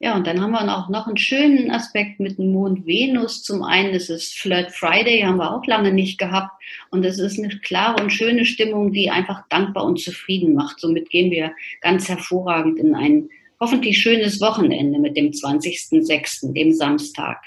Ja, 0.00 0.16
und 0.16 0.26
dann 0.26 0.40
haben 0.40 0.50
wir 0.50 0.76
auch 0.76 0.88
noch 0.88 1.06
einen 1.06 1.16
schönen 1.16 1.70
Aspekt 1.70 2.18
mit 2.18 2.38
dem 2.38 2.50
Mond 2.50 2.84
Venus. 2.84 3.44
Zum 3.44 3.62
einen 3.62 3.94
ist 3.94 4.10
es 4.10 4.32
Flirt 4.32 4.72
Friday, 4.72 5.20
haben 5.20 5.36
wir 5.36 5.54
auch 5.54 5.64
lange 5.64 5.92
nicht 5.92 6.18
gehabt. 6.18 6.50
Und 6.90 7.04
es 7.04 7.20
ist 7.20 7.38
eine 7.38 7.56
klare 7.60 8.02
und 8.02 8.10
schöne 8.10 8.44
Stimmung, 8.44 8.92
die 8.92 9.10
einfach 9.10 9.46
dankbar 9.48 9.84
und 9.84 10.00
zufrieden 10.00 10.54
macht. 10.54 10.80
Somit 10.80 11.08
gehen 11.08 11.30
wir 11.30 11.52
ganz 11.82 12.08
hervorragend 12.08 12.80
in 12.80 12.96
ein 12.96 13.28
hoffentlich 13.60 13.98
schönes 13.98 14.40
Wochenende 14.40 14.98
mit 14.98 15.16
dem 15.16 15.30
20.06., 15.30 16.52
dem 16.52 16.72
Samstag. 16.72 17.38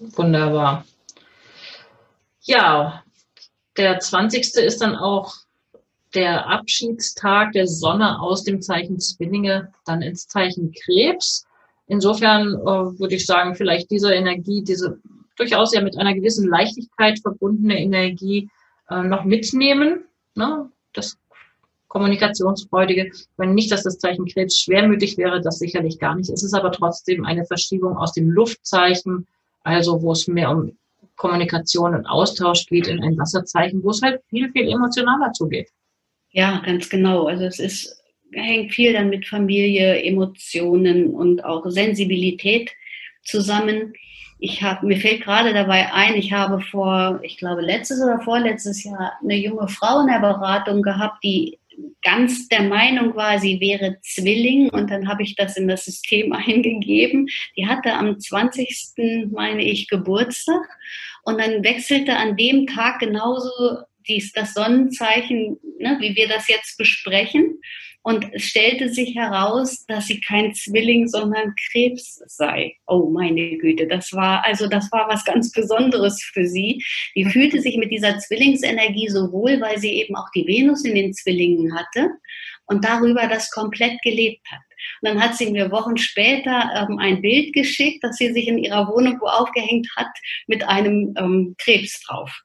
Wunderbar. 0.00 0.84
Ja, 2.40 3.04
der 3.76 4.00
20. 4.00 4.54
ist 4.56 4.80
dann 4.80 4.96
auch 4.96 5.34
der 6.14 6.48
Abschiedstag 6.48 7.52
der 7.52 7.66
Sonne 7.66 8.20
aus 8.20 8.42
dem 8.42 8.62
Zeichen 8.62 8.98
Zwillinge 8.98 9.72
dann 9.84 10.02
ins 10.02 10.26
Zeichen 10.26 10.72
Krebs. 10.72 11.46
Insofern 11.86 12.54
äh, 12.54 12.98
würde 12.98 13.14
ich 13.14 13.26
sagen, 13.26 13.54
vielleicht 13.54 13.90
diese 13.90 14.12
Energie, 14.14 14.64
diese 14.64 14.98
durchaus 15.36 15.74
ja 15.74 15.82
mit 15.82 15.96
einer 15.98 16.14
gewissen 16.14 16.48
Leichtigkeit 16.48 17.20
verbundene 17.20 17.78
Energie 17.78 18.48
äh, 18.88 19.02
noch 19.02 19.24
mitnehmen. 19.24 20.04
Ne? 20.34 20.70
Das 20.94 21.18
Kommunikationsfreudige. 21.88 23.12
Meine 23.36 23.52
nicht, 23.52 23.70
dass 23.70 23.82
das 23.82 23.98
Zeichen 23.98 24.24
Krebs 24.24 24.58
schwermütig 24.58 25.18
wäre, 25.18 25.40
das 25.40 25.58
sicherlich 25.58 25.98
gar 25.98 26.14
nicht. 26.14 26.30
Es 26.30 26.42
ist 26.42 26.54
aber 26.54 26.72
trotzdem 26.72 27.24
eine 27.24 27.44
Verschiebung 27.44 27.98
aus 27.98 28.12
dem 28.12 28.30
Luftzeichen 28.30 29.26
also 29.62 30.02
wo 30.02 30.12
es 30.12 30.26
mehr 30.26 30.50
um 30.50 30.76
Kommunikation 31.16 31.94
und 31.94 32.06
Austausch 32.06 32.66
geht 32.66 32.86
in 32.86 33.02
ein 33.02 33.18
Wasserzeichen, 33.18 33.82
wo 33.82 33.90
es 33.90 34.00
halt 34.00 34.22
viel, 34.30 34.50
viel 34.52 34.68
emotionaler 34.70 35.32
zugeht. 35.32 35.68
Ja, 36.30 36.62
ganz 36.64 36.88
genau. 36.88 37.26
Also 37.26 37.44
es 37.44 37.58
ist, 37.58 38.02
hängt 38.32 38.72
viel 38.72 38.92
dann 38.92 39.10
mit 39.10 39.26
Familie, 39.26 40.02
Emotionen 40.02 41.08
und 41.08 41.44
auch 41.44 41.68
Sensibilität 41.68 42.70
zusammen. 43.24 43.92
Ich 44.38 44.62
habe, 44.62 44.86
mir 44.86 44.96
fällt 44.96 45.22
gerade 45.22 45.52
dabei 45.52 45.92
ein, 45.92 46.14
ich 46.14 46.32
habe 46.32 46.62
vor, 46.62 47.20
ich 47.22 47.36
glaube, 47.36 47.60
letztes 47.60 48.02
oder 48.02 48.20
vorletztes 48.20 48.84
Jahr 48.84 49.12
eine 49.22 49.36
junge 49.36 49.68
Frau 49.68 50.00
in 50.00 50.06
der 50.06 50.20
Beratung 50.20 50.80
gehabt, 50.80 51.22
die 51.22 51.58
ganz 52.02 52.48
der 52.48 52.62
Meinung 52.62 53.14
war, 53.14 53.38
sie 53.38 53.60
wäre 53.60 53.98
Zwilling 54.02 54.70
und 54.70 54.90
dann 54.90 55.08
habe 55.08 55.22
ich 55.22 55.36
das 55.36 55.56
in 55.56 55.68
das 55.68 55.84
System 55.84 56.32
eingegeben. 56.32 57.28
Die 57.56 57.66
hatte 57.66 57.94
am 57.94 58.18
20. 58.18 59.30
meine 59.32 59.62
ich 59.62 59.88
Geburtstag 59.88 60.68
und 61.24 61.40
dann 61.40 61.62
wechselte 61.64 62.16
an 62.16 62.36
dem 62.36 62.66
Tag 62.66 63.00
genauso 63.00 63.50
dies, 64.08 64.32
das 64.32 64.54
Sonnenzeichen, 64.54 65.58
ne, 65.78 65.98
wie 66.00 66.14
wir 66.16 66.28
das 66.28 66.48
jetzt 66.48 66.76
besprechen. 66.78 67.60
Und 68.02 68.26
es 68.32 68.44
stellte 68.44 68.88
sich 68.88 69.14
heraus, 69.14 69.84
dass 69.86 70.06
sie 70.06 70.20
kein 70.20 70.54
Zwilling, 70.54 71.06
sondern 71.06 71.54
Krebs 71.70 72.22
sei. 72.26 72.76
Oh 72.86 73.10
meine 73.10 73.58
Güte, 73.58 73.86
das 73.86 74.12
war 74.14 74.42
also 74.44 74.68
das 74.68 74.90
war 74.90 75.06
was 75.08 75.24
ganz 75.24 75.52
Besonderes 75.52 76.22
für 76.32 76.46
sie. 76.46 76.82
Die 77.14 77.26
fühlte 77.26 77.60
sich 77.60 77.76
mit 77.76 77.90
dieser 77.90 78.18
Zwillingsenergie 78.18 79.08
so 79.08 79.30
wohl, 79.32 79.60
weil 79.60 79.78
sie 79.78 79.92
eben 79.92 80.16
auch 80.16 80.30
die 80.34 80.46
Venus 80.46 80.84
in 80.84 80.94
den 80.94 81.12
Zwillingen 81.12 81.76
hatte 81.76 82.08
und 82.66 82.84
darüber 82.84 83.26
das 83.26 83.50
komplett 83.50 84.00
gelebt 84.02 84.46
hat. 84.50 84.60
Und 85.02 85.08
dann 85.08 85.20
hat 85.20 85.36
sie 85.36 85.50
mir 85.50 85.70
Wochen 85.70 85.98
später 85.98 86.88
ähm, 86.88 86.98
ein 86.98 87.20
Bild 87.20 87.52
geschickt, 87.52 88.02
das 88.02 88.16
sie 88.16 88.32
sich 88.32 88.48
in 88.48 88.58
ihrer 88.58 88.88
Wohnung 88.88 89.18
wo 89.20 89.26
aufgehängt 89.26 89.88
hat, 89.96 90.08
mit 90.46 90.66
einem 90.66 91.14
ähm, 91.18 91.54
Krebs 91.58 92.02
drauf. 92.06 92.42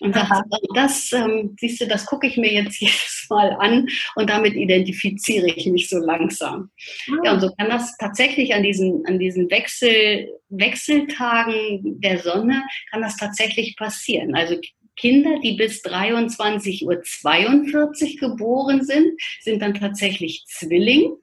Und 0.00 0.14
sagt, 0.14 0.30
das, 0.74 1.12
ähm, 1.12 1.54
siehst 1.60 1.80
du, 1.80 1.86
das 1.86 2.06
gucke 2.06 2.26
ich 2.26 2.36
mir 2.36 2.52
jetzt 2.52 2.80
jedes 2.80 3.26
Mal 3.28 3.52
an 3.58 3.86
und 4.16 4.30
damit 4.30 4.54
identifiziere 4.54 5.48
ich 5.48 5.66
mich 5.66 5.88
so 5.88 5.98
langsam. 5.98 6.70
Mhm. 7.06 7.20
Ja, 7.24 7.34
und 7.34 7.40
so 7.40 7.50
kann 7.56 7.68
das 7.68 7.96
tatsächlich 7.98 8.54
an 8.54 8.62
diesen, 8.62 9.04
an 9.06 9.18
diesen 9.18 9.50
Wechsel, 9.50 10.28
Wechseltagen 10.48 12.00
der 12.00 12.18
Sonne, 12.18 12.62
kann 12.90 13.02
das 13.02 13.16
tatsächlich 13.16 13.76
passieren. 13.76 14.34
Also 14.34 14.56
Kinder, 14.96 15.38
die 15.42 15.52
bis 15.52 15.82
23.42 15.82 16.84
Uhr 16.84 18.28
geboren 18.30 18.84
sind, 18.84 19.18
sind 19.40 19.62
dann 19.62 19.74
tatsächlich 19.74 20.44
Zwilling. 20.46 21.14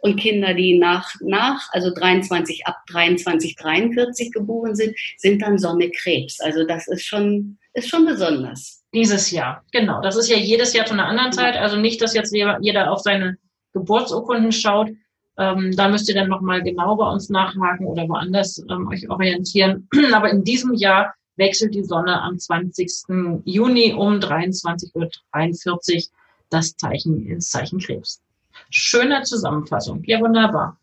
Und 0.00 0.16
Kinder, 0.16 0.54
die 0.54 0.78
nach, 0.78 1.12
nach, 1.20 1.68
also 1.72 1.92
23, 1.92 2.66
ab 2.66 2.76
23, 2.90 3.56
43 3.56 4.32
geboren 4.32 4.74
sind, 4.74 4.94
sind 5.16 5.42
dann 5.42 5.58
Sonne 5.58 5.90
Krebs. 5.90 6.40
Also 6.40 6.64
das 6.64 6.86
ist 6.88 7.04
schon, 7.04 7.58
ist 7.74 7.88
schon 7.88 8.06
besonders. 8.06 8.84
Dieses 8.94 9.30
Jahr, 9.30 9.64
genau. 9.72 10.00
Das 10.00 10.16
ist 10.16 10.30
ja 10.30 10.36
jedes 10.36 10.72
Jahr 10.72 10.86
zu 10.86 10.94
einer 10.94 11.06
anderen 11.06 11.32
Zeit. 11.32 11.56
Also 11.56 11.76
nicht, 11.76 12.00
dass 12.00 12.14
jetzt 12.14 12.32
jeder 12.34 12.90
auf 12.90 13.00
seine 13.00 13.36
Geburtsurkunden 13.74 14.52
schaut. 14.52 14.90
Ähm, 15.36 15.74
da 15.76 15.88
müsst 15.88 16.08
ihr 16.08 16.14
dann 16.14 16.28
nochmal 16.28 16.62
genau 16.62 16.96
bei 16.96 17.08
uns 17.10 17.28
nachhaken 17.28 17.86
oder 17.86 18.08
woanders 18.08 18.64
ähm, 18.70 18.88
euch 18.88 19.08
orientieren. 19.10 19.88
Aber 20.12 20.30
in 20.30 20.42
diesem 20.42 20.74
Jahr 20.74 21.14
wechselt 21.36 21.74
die 21.74 21.84
Sonne 21.84 22.20
am 22.20 22.38
20. 22.38 23.42
Juni 23.44 23.92
um 23.92 24.14
23.43 24.14 24.94
Uhr 24.94 26.02
das 26.50 26.76
Zeichen 26.76 27.26
ins 27.26 27.50
Zeichen 27.50 27.78
Krebs. 27.78 28.20
Schöne 28.70 29.22
Zusammenfassung. 29.22 30.02
Ja, 30.04 30.20
wunderbar. 30.20 30.78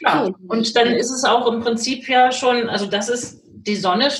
Ja, 0.00 0.30
und 0.48 0.76
dann 0.76 0.88
ist 0.88 1.10
es 1.10 1.24
auch 1.24 1.46
im 1.46 1.60
Prinzip 1.60 2.08
ja 2.08 2.32
schon, 2.32 2.68
also 2.68 2.86
das 2.86 3.08
ist, 3.08 3.42
die 3.44 3.76
Sonne 3.76 4.10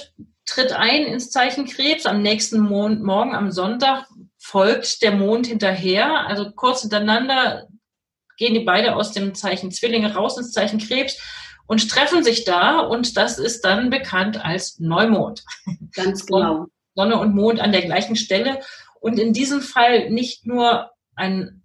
tritt 0.46 0.72
ein 0.72 1.04
ins 1.04 1.30
Zeichen 1.30 1.66
Krebs. 1.66 2.06
Am 2.06 2.22
nächsten 2.22 2.60
Mond, 2.60 3.02
Morgen, 3.02 3.34
am 3.34 3.50
Sonntag, 3.50 4.06
folgt 4.38 5.02
der 5.02 5.12
Mond 5.12 5.46
hinterher. 5.46 6.26
Also 6.26 6.50
kurz 6.50 6.82
hintereinander 6.82 7.68
gehen 8.36 8.54
die 8.54 8.60
beide 8.60 8.96
aus 8.96 9.12
dem 9.12 9.34
Zeichen 9.34 9.70
Zwillinge 9.70 10.14
raus 10.14 10.36
ins 10.36 10.52
Zeichen 10.52 10.78
Krebs 10.78 11.18
und 11.66 11.88
treffen 11.88 12.24
sich 12.24 12.44
da. 12.44 12.80
Und 12.80 13.16
das 13.16 13.38
ist 13.38 13.64
dann 13.64 13.90
bekannt 13.90 14.44
als 14.44 14.78
Neumond. 14.78 15.44
Ganz 15.94 16.26
genau. 16.26 16.66
Sonne 16.94 17.18
und 17.18 17.34
Mond 17.34 17.60
an 17.60 17.72
der 17.72 17.82
gleichen 17.82 18.16
Stelle. 18.16 18.60
Und 19.00 19.18
in 19.18 19.32
diesem 19.32 19.62
Fall 19.62 20.10
nicht 20.10 20.46
nur 20.46 20.91
ein 21.14 21.62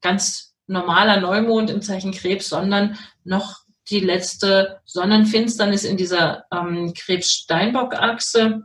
ganz 0.00 0.54
normaler 0.66 1.20
Neumond 1.20 1.70
im 1.70 1.82
Zeichen 1.82 2.12
Krebs, 2.12 2.48
sondern 2.48 2.98
noch 3.24 3.60
die 3.90 4.00
letzte 4.00 4.80
Sonnenfinsternis 4.84 5.84
in 5.84 5.96
dieser 5.96 6.44
ähm, 6.52 6.92
Krebs-Steinbock-Achse. 6.94 8.62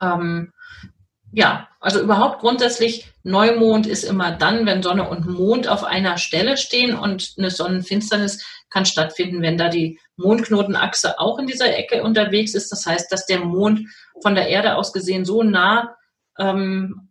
Ähm, 0.00 0.52
ja, 1.32 1.68
also 1.80 2.00
überhaupt 2.00 2.40
grundsätzlich 2.40 3.12
Neumond 3.22 3.86
ist 3.86 4.04
immer 4.04 4.32
dann, 4.32 4.64
wenn 4.64 4.82
Sonne 4.82 5.08
und 5.08 5.26
Mond 5.26 5.68
auf 5.68 5.84
einer 5.84 6.16
Stelle 6.16 6.56
stehen 6.56 6.96
und 6.96 7.34
eine 7.36 7.50
Sonnenfinsternis 7.50 8.44
kann 8.70 8.86
stattfinden, 8.86 9.42
wenn 9.42 9.58
da 9.58 9.68
die 9.68 9.98
Mondknotenachse 10.16 11.18
auch 11.18 11.38
in 11.38 11.46
dieser 11.46 11.76
Ecke 11.76 12.02
unterwegs 12.02 12.54
ist. 12.54 12.72
Das 12.72 12.86
heißt, 12.86 13.12
dass 13.12 13.26
der 13.26 13.40
Mond 13.40 13.88
von 14.22 14.34
der 14.34 14.48
Erde 14.48 14.76
aus 14.76 14.92
gesehen 14.92 15.24
so 15.24 15.42
nah 15.42 15.96
ähm, 16.38 17.07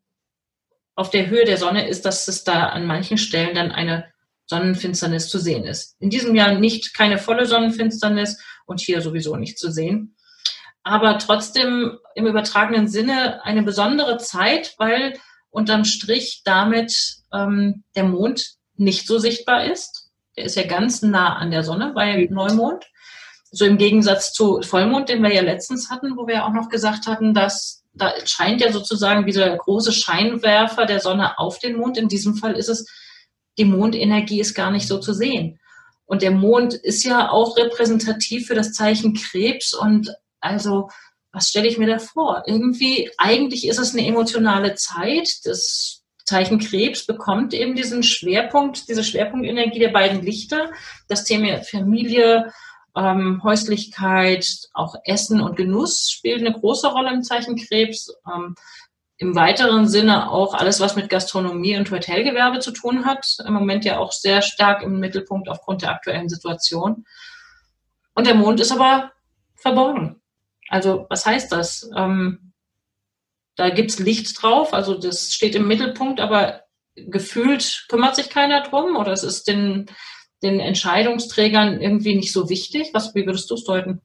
auf 0.97 1.11
der 1.11 1.27
Höhe 1.27 1.45
der 1.45 1.57
Sonne 1.57 1.87
ist, 1.87 2.05
dass 2.05 2.27
es 2.27 2.43
da 2.43 2.69
an 2.69 2.87
manchen 2.87 3.19
Stellen 3.19 3.55
dann 3.55 3.71
eine 3.71 4.05
Sonnenfinsternis 4.47 5.29
zu 5.29 5.37
sehen 5.37 5.63
ist. 5.63 5.95
In 5.99 6.09
diesem 6.09 6.33
Jahr 6.33 6.55
nicht 6.55 6.95
keine 6.95 7.19
volle 7.19 7.45
Sonnenfinsternis 7.45 8.41
und 8.65 8.81
hier 8.81 9.01
sowieso 9.01 9.35
nicht 9.35 9.59
zu 9.59 9.71
sehen. 9.71 10.15
Aber 10.81 11.19
trotzdem 11.19 11.99
im 12.15 12.25
übertragenen 12.25 12.87
Sinne 12.87 13.45
eine 13.45 13.61
besondere 13.61 14.17
Zeit, 14.17 14.73
weil 14.79 15.13
unterm 15.51 15.85
Strich 15.85 16.41
damit 16.43 17.17
ähm, 17.31 17.83
der 17.95 18.05
Mond 18.05 18.55
nicht 18.75 19.05
so 19.05 19.19
sichtbar 19.19 19.65
ist. 19.65 20.09
Der 20.35 20.45
ist 20.45 20.55
ja 20.55 20.65
ganz 20.65 21.03
nah 21.03 21.35
an 21.35 21.51
der 21.51 21.61
Sonne 21.61 21.91
bei 21.93 22.27
Neumond. 22.31 22.85
So 23.51 23.65
im 23.65 23.77
Gegensatz 23.77 24.33
zu 24.33 24.61
Vollmond, 24.63 25.09
den 25.09 25.21
wir 25.21 25.33
ja 25.33 25.41
letztens 25.41 25.91
hatten, 25.91 26.17
wo 26.17 26.25
wir 26.25 26.43
auch 26.45 26.53
noch 26.53 26.69
gesagt 26.69 27.05
hatten, 27.05 27.35
dass 27.35 27.83
da 27.97 28.13
scheint 28.25 28.61
ja 28.61 28.71
sozusagen 28.71 29.25
wie 29.25 29.31
der 29.31 29.57
große 29.57 29.91
Scheinwerfer 29.91 30.85
der 30.85 30.99
Sonne 30.99 31.37
auf 31.37 31.59
den 31.59 31.77
Mond. 31.77 31.97
In 31.97 32.07
diesem 32.07 32.35
Fall 32.35 32.53
ist 32.53 32.69
es 32.69 32.85
die 33.57 33.65
Mondenergie 33.65 34.39
ist 34.39 34.53
gar 34.53 34.71
nicht 34.71 34.87
so 34.87 34.99
zu 34.99 35.13
sehen. 35.13 35.59
Und 36.05 36.21
der 36.21 36.31
Mond 36.31 36.73
ist 36.73 37.03
ja 37.03 37.29
auch 37.29 37.57
repräsentativ 37.57 38.47
für 38.47 38.55
das 38.55 38.71
Zeichen 38.73 39.13
Krebs. 39.13 39.73
Und 39.73 40.09
also, 40.39 40.89
was 41.31 41.49
stelle 41.49 41.67
ich 41.67 41.77
mir 41.77 41.87
da 41.87 41.99
vor? 41.99 42.43
Irgendwie, 42.45 43.09
eigentlich 43.17 43.67
ist 43.67 43.79
es 43.79 43.93
eine 43.93 44.07
emotionale 44.07 44.75
Zeit. 44.75 45.45
Das 45.45 46.03
Zeichen 46.23 46.59
Krebs 46.59 47.05
bekommt 47.05 47.53
eben 47.53 47.75
diesen 47.75 48.03
Schwerpunkt, 48.03 48.87
diese 48.87 49.03
Schwerpunktenergie 49.03 49.79
der 49.79 49.89
beiden 49.89 50.21
Lichter. 50.21 50.71
Das 51.07 51.25
Thema 51.25 51.61
Familie, 51.63 52.53
ähm, 52.97 53.41
Häuslichkeit, 53.43 54.47
auch 54.73 54.95
Essen 55.05 55.41
und 55.41 55.55
Genuss 55.55 56.09
spielt 56.09 56.39
eine 56.39 56.53
große 56.53 56.87
Rolle 56.87 57.13
im 57.13 57.23
Zeichen 57.23 57.55
Krebs. 57.55 58.13
Ähm, 58.27 58.55
im 59.19 59.35
weiteren 59.35 59.87
Sinne 59.87 60.29
auch 60.29 60.53
alles, 60.53 60.79
was 60.79 60.95
mit 60.95 61.09
Gastronomie 61.09 61.75
und 61.77 61.89
Hotelgewerbe 61.89 62.59
zu 62.59 62.71
tun 62.71 63.05
hat. 63.05 63.37
Im 63.45 63.53
Moment 63.53 63.83
ja 63.83 63.97
auch 63.97 64.11
sehr 64.11 64.41
stark 64.43 64.83
im 64.83 64.99
Mittelpunkt 64.99 65.49
aufgrund 65.49 65.81
der 65.81 65.91
aktuellen 65.91 66.29
Situation. 66.29 67.05
Und 68.13 68.27
der 68.27 68.35
Mond 68.35 68.59
ist 68.59 68.71
aber 68.71 69.11
verborgen. 69.55 70.21
Also 70.69 71.07
was 71.09 71.25
heißt 71.25 71.51
das? 71.51 71.89
Ähm, 71.95 72.53
da 73.55 73.71
gibt's 73.71 73.97
Licht 73.97 74.41
drauf, 74.41 74.73
also 74.73 74.95
das 74.95 75.33
steht 75.33 75.55
im 75.55 75.67
Mittelpunkt, 75.67 76.19
aber 76.19 76.63
gefühlt 76.95 77.85
kümmert 77.89 78.15
sich 78.15 78.29
keiner 78.29 78.61
drum 78.61 78.95
oder 78.95 79.11
es 79.11 79.23
ist 79.23 79.47
den, 79.47 79.87
den 80.43 80.59
Entscheidungsträgern 80.59 81.81
irgendwie 81.81 82.15
nicht 82.15 82.31
so 82.31 82.49
wichtig. 82.49 82.89
Was, 82.93 83.13
wie 83.15 83.25
würdest 83.25 83.49
du 83.49 83.55
es 83.55 83.63
deuten? 83.63 84.01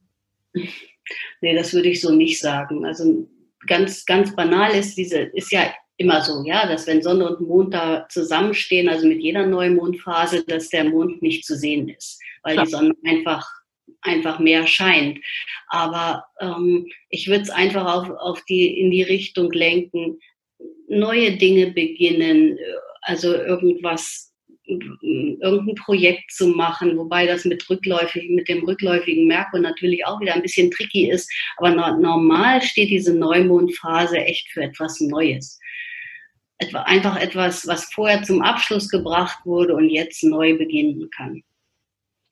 Nee, 1.40 1.54
das 1.54 1.72
würde 1.72 1.88
ich 1.88 2.00
so 2.00 2.10
nicht 2.10 2.40
sagen. 2.40 2.84
Also 2.86 3.28
ganz, 3.66 4.04
ganz 4.04 4.34
banal 4.34 4.72
ist, 4.72 4.96
diese, 4.96 5.18
ist 5.18 5.52
ja 5.52 5.72
immer 5.96 6.22
so, 6.22 6.42
ja, 6.44 6.66
dass 6.66 6.86
wenn 6.86 7.02
Sonne 7.02 7.28
und 7.28 7.46
Mond 7.46 7.74
da 7.74 8.06
zusammenstehen, 8.08 8.88
also 8.88 9.06
mit 9.06 9.20
jeder 9.20 9.46
Neumondphase, 9.46 10.44
dass 10.44 10.68
der 10.68 10.84
Mond 10.84 11.22
nicht 11.22 11.44
zu 11.44 11.56
sehen 11.56 11.88
ist, 11.88 12.20
weil 12.42 12.54
Klar. 12.54 12.64
die 12.64 12.70
Sonne 12.70 12.94
einfach 13.04 13.48
einfach 14.02 14.38
mehr 14.38 14.66
scheint. 14.66 15.20
Aber 15.68 16.24
ähm, 16.40 16.86
ich 17.08 17.28
würde 17.28 17.42
es 17.42 17.50
einfach 17.50 17.86
auf, 17.86 18.10
auf 18.10 18.44
die, 18.44 18.80
in 18.80 18.90
die 18.90 19.02
Richtung 19.02 19.50
lenken, 19.52 20.18
neue 20.88 21.36
Dinge 21.36 21.70
beginnen, 21.72 22.58
also 23.02 23.34
irgendwas 23.34 24.31
irgendein 24.64 25.74
Projekt 25.74 26.30
zu 26.32 26.48
machen, 26.48 26.96
wobei 26.96 27.26
das 27.26 27.44
mit 27.44 27.68
rückläufig, 27.68 28.28
mit 28.30 28.48
dem 28.48 28.64
rückläufigen 28.64 29.26
Merkur 29.26 29.60
natürlich 29.60 30.06
auch 30.06 30.20
wieder 30.20 30.34
ein 30.34 30.42
bisschen 30.42 30.70
tricky 30.70 31.10
ist. 31.10 31.30
Aber 31.56 31.70
normal 31.70 32.62
steht 32.62 32.90
diese 32.90 33.14
Neumondphase 33.14 34.18
echt 34.18 34.48
für 34.50 34.62
etwas 34.62 35.00
Neues. 35.00 35.58
Etwa, 36.58 36.82
einfach 36.82 37.20
etwas, 37.20 37.66
was 37.66 37.92
vorher 37.92 38.22
zum 38.22 38.42
Abschluss 38.42 38.88
gebracht 38.88 39.44
wurde 39.44 39.74
und 39.74 39.88
jetzt 39.88 40.22
neu 40.22 40.56
beginnen 40.56 41.10
kann. 41.10 41.42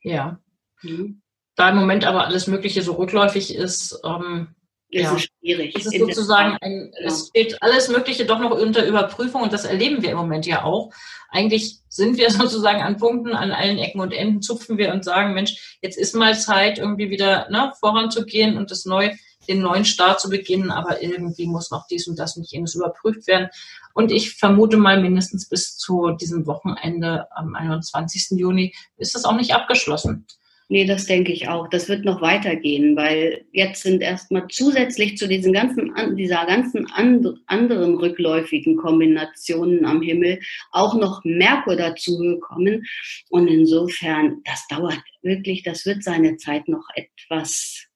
Ja. 0.03 0.41
Mhm. 0.83 1.21
Da 1.57 1.71
im 1.71 1.77
Moment 1.77 2.05
aber 2.05 2.27
alles 2.27 2.47
Mögliche 2.47 2.83
so 2.83 2.93
rückläufig 2.93 3.55
ist, 3.55 4.01
ähm, 4.05 4.55
ist 4.91 5.03
ja. 5.05 5.15
es 5.15 5.23
schwierig. 5.23 5.75
Es 5.77 5.87
ist 5.87 5.99
sozusagen 5.99 6.57
ein, 6.61 6.93
ja. 7.01 7.07
es 7.07 7.29
steht 7.29 7.63
alles 7.63 7.89
Mögliche 7.89 8.27
doch 8.27 8.41
noch 8.41 8.51
unter 8.51 8.85
Überprüfung 8.85 9.43
und 9.43 9.53
das 9.53 9.65
erleben 9.65 10.03
wir 10.03 10.11
im 10.11 10.17
Moment 10.17 10.47
ja 10.47 10.65
auch. 10.65 10.93
Eigentlich 11.29 11.79
sind 11.89 12.19
wir 12.19 12.31
sozusagen 12.31 12.83
an 12.83 12.97
Punkten, 12.97 13.33
an 13.33 13.53
allen 13.53 13.79
Ecken 13.79 14.01
und 14.01 14.13
Enden 14.13 14.43
zupfen 14.43 14.79
wir 14.79 14.93
und 14.93 15.05
sagen, 15.05 15.35
Mensch, 15.35 15.79
jetzt 15.81 15.97
ist 15.97 16.15
mal 16.15 16.37
Zeit, 16.39 16.79
irgendwie 16.79 17.11
wieder 17.11 17.49
ne, 17.51 17.73
voranzugehen 17.79 18.57
und 18.57 18.71
das 18.71 18.85
neu, 18.85 19.11
den 19.49 19.61
neuen 19.63 19.85
Start 19.85 20.21
zu 20.21 20.29
beginnen, 20.29 20.71
aber 20.71 21.03
irgendwie 21.03 21.47
muss 21.47 21.71
noch 21.71 21.87
dies 21.87 22.07
und 22.09 22.19
das 22.19 22.37
und 22.37 22.51
jenes 22.51 22.75
überprüft 22.75 23.27
werden. 23.27 23.49
Und 23.95 24.13
ich 24.13 24.37
vermute 24.37 24.77
mal 24.77 25.01
mindestens 25.01 25.49
bis 25.49 25.77
zu 25.77 26.11
diesem 26.13 26.47
Wochenende 26.47 27.27
am 27.35 27.55
21. 27.55 28.39
Juni 28.39 28.75
ist 28.97 29.15
das 29.15 29.25
auch 29.25 29.35
nicht 29.37 29.55
abgeschlossen. 29.55 30.27
Nee, 30.73 30.85
das 30.85 31.07
denke 31.07 31.33
ich 31.33 31.49
auch. 31.49 31.67
Das 31.67 31.89
wird 31.89 32.05
noch 32.05 32.21
weitergehen, 32.21 32.95
weil 32.95 33.45
jetzt 33.51 33.83
sind 33.83 34.03
erstmal 34.03 34.47
zusätzlich 34.47 35.19
zu 35.19 35.27
diesen 35.27 35.53
ganzen, 35.53 35.93
dieser 36.15 36.47
ganzen 36.47 36.87
anderen 36.93 37.97
rückläufigen 37.97 38.77
Kombinationen 38.77 39.85
am 39.85 40.01
Himmel 40.01 40.39
auch 40.71 40.95
noch 40.95 41.25
Merkur 41.25 41.75
dazugekommen. 41.75 42.87
Und 43.31 43.49
insofern, 43.49 44.43
das 44.45 44.65
dauert 44.69 45.03
wirklich, 45.23 45.65
das 45.65 45.85
wird 45.87 46.05
seine 46.05 46.37
Zeit 46.37 46.69
noch 46.69 46.87
etwas, 46.95 47.89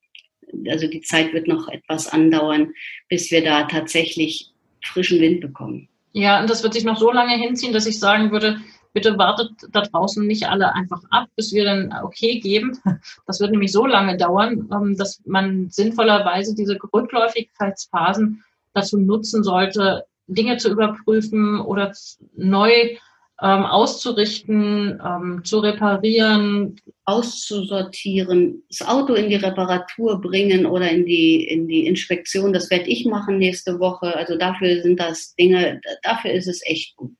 also 0.68 0.88
die 0.88 1.02
Zeit 1.02 1.32
wird 1.32 1.46
noch 1.46 1.68
etwas 1.68 2.08
andauern, 2.08 2.72
bis 3.08 3.30
wir 3.30 3.44
da 3.44 3.68
tatsächlich 3.68 4.48
frischen 4.82 5.20
Wind 5.20 5.42
bekommen. 5.42 5.88
Ja, 6.12 6.40
und 6.40 6.50
das 6.50 6.64
wird 6.64 6.74
sich 6.74 6.84
noch 6.84 6.98
so 6.98 7.12
lange 7.12 7.36
hinziehen, 7.36 7.72
dass 7.72 7.86
ich 7.86 8.00
sagen 8.00 8.32
würde, 8.32 8.60
bitte 8.94 9.18
wartet 9.18 9.50
da 9.72 9.82
draußen 9.82 10.26
nicht 10.26 10.48
alle 10.48 10.72
einfach 10.74 11.02
ab, 11.10 11.28
bis 11.36 11.52
wir 11.52 11.64
dann 11.64 11.92
okay 12.02 12.40
geben. 12.40 12.78
Das 13.26 13.40
wird 13.40 13.50
nämlich 13.50 13.72
so 13.72 13.84
lange 13.84 14.16
dauern, 14.16 14.70
ähm, 14.72 14.96
dass 14.96 15.20
man 15.26 15.68
sinnvollerweise 15.68 16.54
diese 16.54 16.78
Rückläufigkeitsphasen 16.92 18.42
dazu 18.72 18.98
nutzen 18.98 19.42
sollte, 19.42 20.04
Dinge 20.26 20.56
zu 20.56 20.70
überprüfen 20.70 21.60
oder 21.60 21.92
neu 22.34 22.96
ähm, 23.42 23.64
auszurichten, 23.64 25.02
ähm, 25.04 25.42
zu 25.44 25.58
reparieren, 25.58 26.80
auszusortieren, 27.04 28.62
das 28.68 28.86
Auto 28.86 29.14
in 29.14 29.28
die 29.28 29.36
Reparatur 29.36 30.20
bringen 30.20 30.66
oder 30.66 30.88
in 30.90 31.04
die, 31.04 31.44
in 31.44 31.66
die 31.66 31.86
Inspektion. 31.86 32.52
Das 32.52 32.70
werde 32.70 32.88
ich 32.88 33.06
machen 33.06 33.38
nächste 33.38 33.80
Woche. 33.80 34.16
Also 34.16 34.38
dafür 34.38 34.82
sind 34.82 35.00
das 35.00 35.34
Dinge, 35.34 35.80
dafür 36.02 36.30
ist 36.30 36.46
es 36.46 36.62
echt 36.64 36.96
gut. 36.96 37.16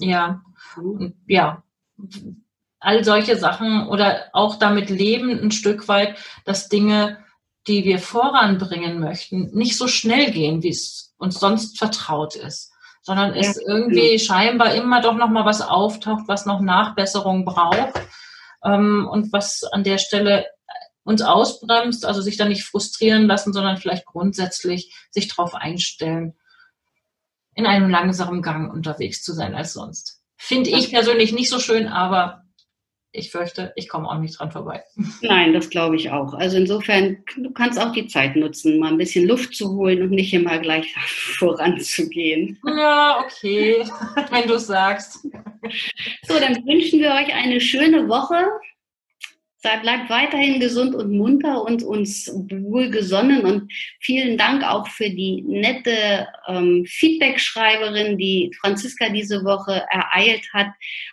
Ja, 0.00 0.42
und 0.76 1.14
ja, 1.26 1.62
all 2.80 3.04
solche 3.04 3.36
Sachen 3.36 3.86
oder 3.88 4.30
auch 4.32 4.56
damit 4.56 4.90
leben 4.90 5.30
ein 5.30 5.50
Stück 5.50 5.88
weit, 5.88 6.16
dass 6.44 6.68
Dinge, 6.68 7.18
die 7.66 7.84
wir 7.84 7.98
voranbringen 7.98 8.98
möchten, 8.98 9.50
nicht 9.52 9.76
so 9.76 9.86
schnell 9.86 10.30
gehen, 10.30 10.62
wie 10.62 10.70
es 10.70 11.14
uns 11.18 11.38
sonst 11.38 11.78
vertraut 11.78 12.34
ist, 12.34 12.72
sondern 13.02 13.34
es 13.34 13.56
ja, 13.56 13.62
irgendwie 13.66 14.16
genau. 14.16 14.22
scheinbar 14.22 14.74
immer 14.74 15.02
doch 15.02 15.14
noch 15.14 15.28
mal 15.28 15.44
was 15.44 15.60
auftaucht, 15.60 16.24
was 16.26 16.46
noch 16.46 16.60
Nachbesserung 16.60 17.44
braucht 17.44 18.00
ähm, 18.64 19.06
und 19.10 19.32
was 19.32 19.62
an 19.64 19.84
der 19.84 19.98
Stelle 19.98 20.46
uns 21.04 21.22
ausbremst, 21.22 22.06
also 22.06 22.22
sich 22.22 22.36
da 22.36 22.46
nicht 22.46 22.64
frustrieren 22.64 23.26
lassen, 23.26 23.52
sondern 23.52 23.76
vielleicht 23.76 24.06
grundsätzlich 24.06 24.94
sich 25.10 25.28
darauf 25.28 25.54
einstellen, 25.54 26.34
in 27.54 27.66
einem 27.66 27.90
langsamen 27.90 28.42
Gang 28.42 28.72
unterwegs 28.72 29.22
zu 29.22 29.32
sein 29.32 29.54
als 29.54 29.72
sonst. 29.72 30.22
Finde 30.36 30.70
ich 30.70 30.90
persönlich 30.90 31.32
nicht 31.32 31.50
so 31.50 31.58
schön, 31.58 31.86
aber 31.86 32.44
ich 33.12 33.30
fürchte, 33.30 33.72
ich 33.74 33.88
komme 33.88 34.08
auch 34.08 34.18
nicht 34.18 34.38
dran 34.38 34.52
vorbei. 34.52 34.82
Nein, 35.22 35.52
das 35.52 35.70
glaube 35.70 35.96
ich 35.96 36.10
auch. 36.10 36.34
Also 36.34 36.56
insofern, 36.56 37.24
du 37.36 37.50
kannst 37.50 37.78
auch 37.80 37.92
die 37.92 38.06
Zeit 38.06 38.36
nutzen, 38.36 38.78
mal 38.78 38.92
ein 38.92 38.98
bisschen 38.98 39.26
Luft 39.26 39.54
zu 39.54 39.70
holen 39.72 40.02
und 40.02 40.10
nicht 40.10 40.32
immer 40.32 40.58
gleich 40.58 40.94
voranzugehen. 41.38 42.58
Ja, 42.64 43.20
okay, 43.24 43.84
wenn 44.30 44.48
du 44.48 44.58
sagst. 44.58 45.26
So, 46.22 46.38
dann 46.38 46.64
wünschen 46.66 47.00
wir 47.00 47.10
euch 47.10 47.34
eine 47.34 47.60
schöne 47.60 48.08
Woche. 48.08 48.44
Sei, 49.62 49.76
bleibt 49.76 50.08
weiterhin 50.08 50.58
gesund 50.58 50.94
und 50.94 51.10
munter 51.10 51.62
und 51.62 51.82
uns 51.82 52.32
wohlgesonnen 52.32 53.44
und 53.44 53.70
vielen 54.00 54.38
Dank 54.38 54.64
auch 54.64 54.88
für 54.88 55.10
die 55.10 55.42
nette 55.42 56.26
ähm, 56.48 56.86
Feedback-Schreiberin, 56.88 58.16
die 58.16 58.50
Franziska 58.58 59.10
diese 59.10 59.44
Woche 59.44 59.84
ereilt 59.90 60.48
hat. 60.54 60.68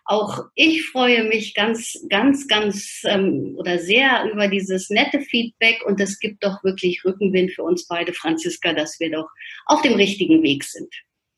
Auch 0.06 0.46
ich 0.56 0.86
freue 0.86 1.26
mich 1.26 1.56
ganz, 1.56 2.00
ganz, 2.08 2.48
ganz 2.48 3.02
ähm, 3.04 3.54
oder 3.58 3.80
sehr 3.80 4.32
über 4.32 4.48
dieses 4.48 4.90
nette 4.90 5.20
Feedback 5.20 5.84
und 5.86 6.00
es 6.00 6.18
gibt 6.18 6.42
doch 6.42 6.64
wirklich 6.64 7.04
Rückenwind 7.04 7.52
für 7.52 7.64
uns 7.64 7.86
beide, 7.86 8.14
Franziska, 8.14 8.72
dass 8.72 8.98
wir 9.02 9.12
doch 9.12 9.28
auf 9.66 9.82
dem 9.82 9.96
richtigen 9.96 10.42
Weg 10.42 10.64
sind. 10.64 10.94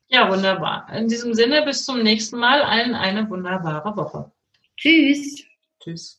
Ja, 0.09 0.31
wunderbar. 0.31 0.87
In 0.93 1.07
diesem 1.07 1.33
Sinne, 1.33 1.63
bis 1.65 1.85
zum 1.85 2.03
nächsten 2.03 2.37
Mal. 2.37 2.61
Allen 2.61 2.93
eine 2.93 3.27
wunderbare 3.29 3.95
Woche. 3.95 4.31
Tschüss. 4.77 5.43
Tschüss. 5.79 6.18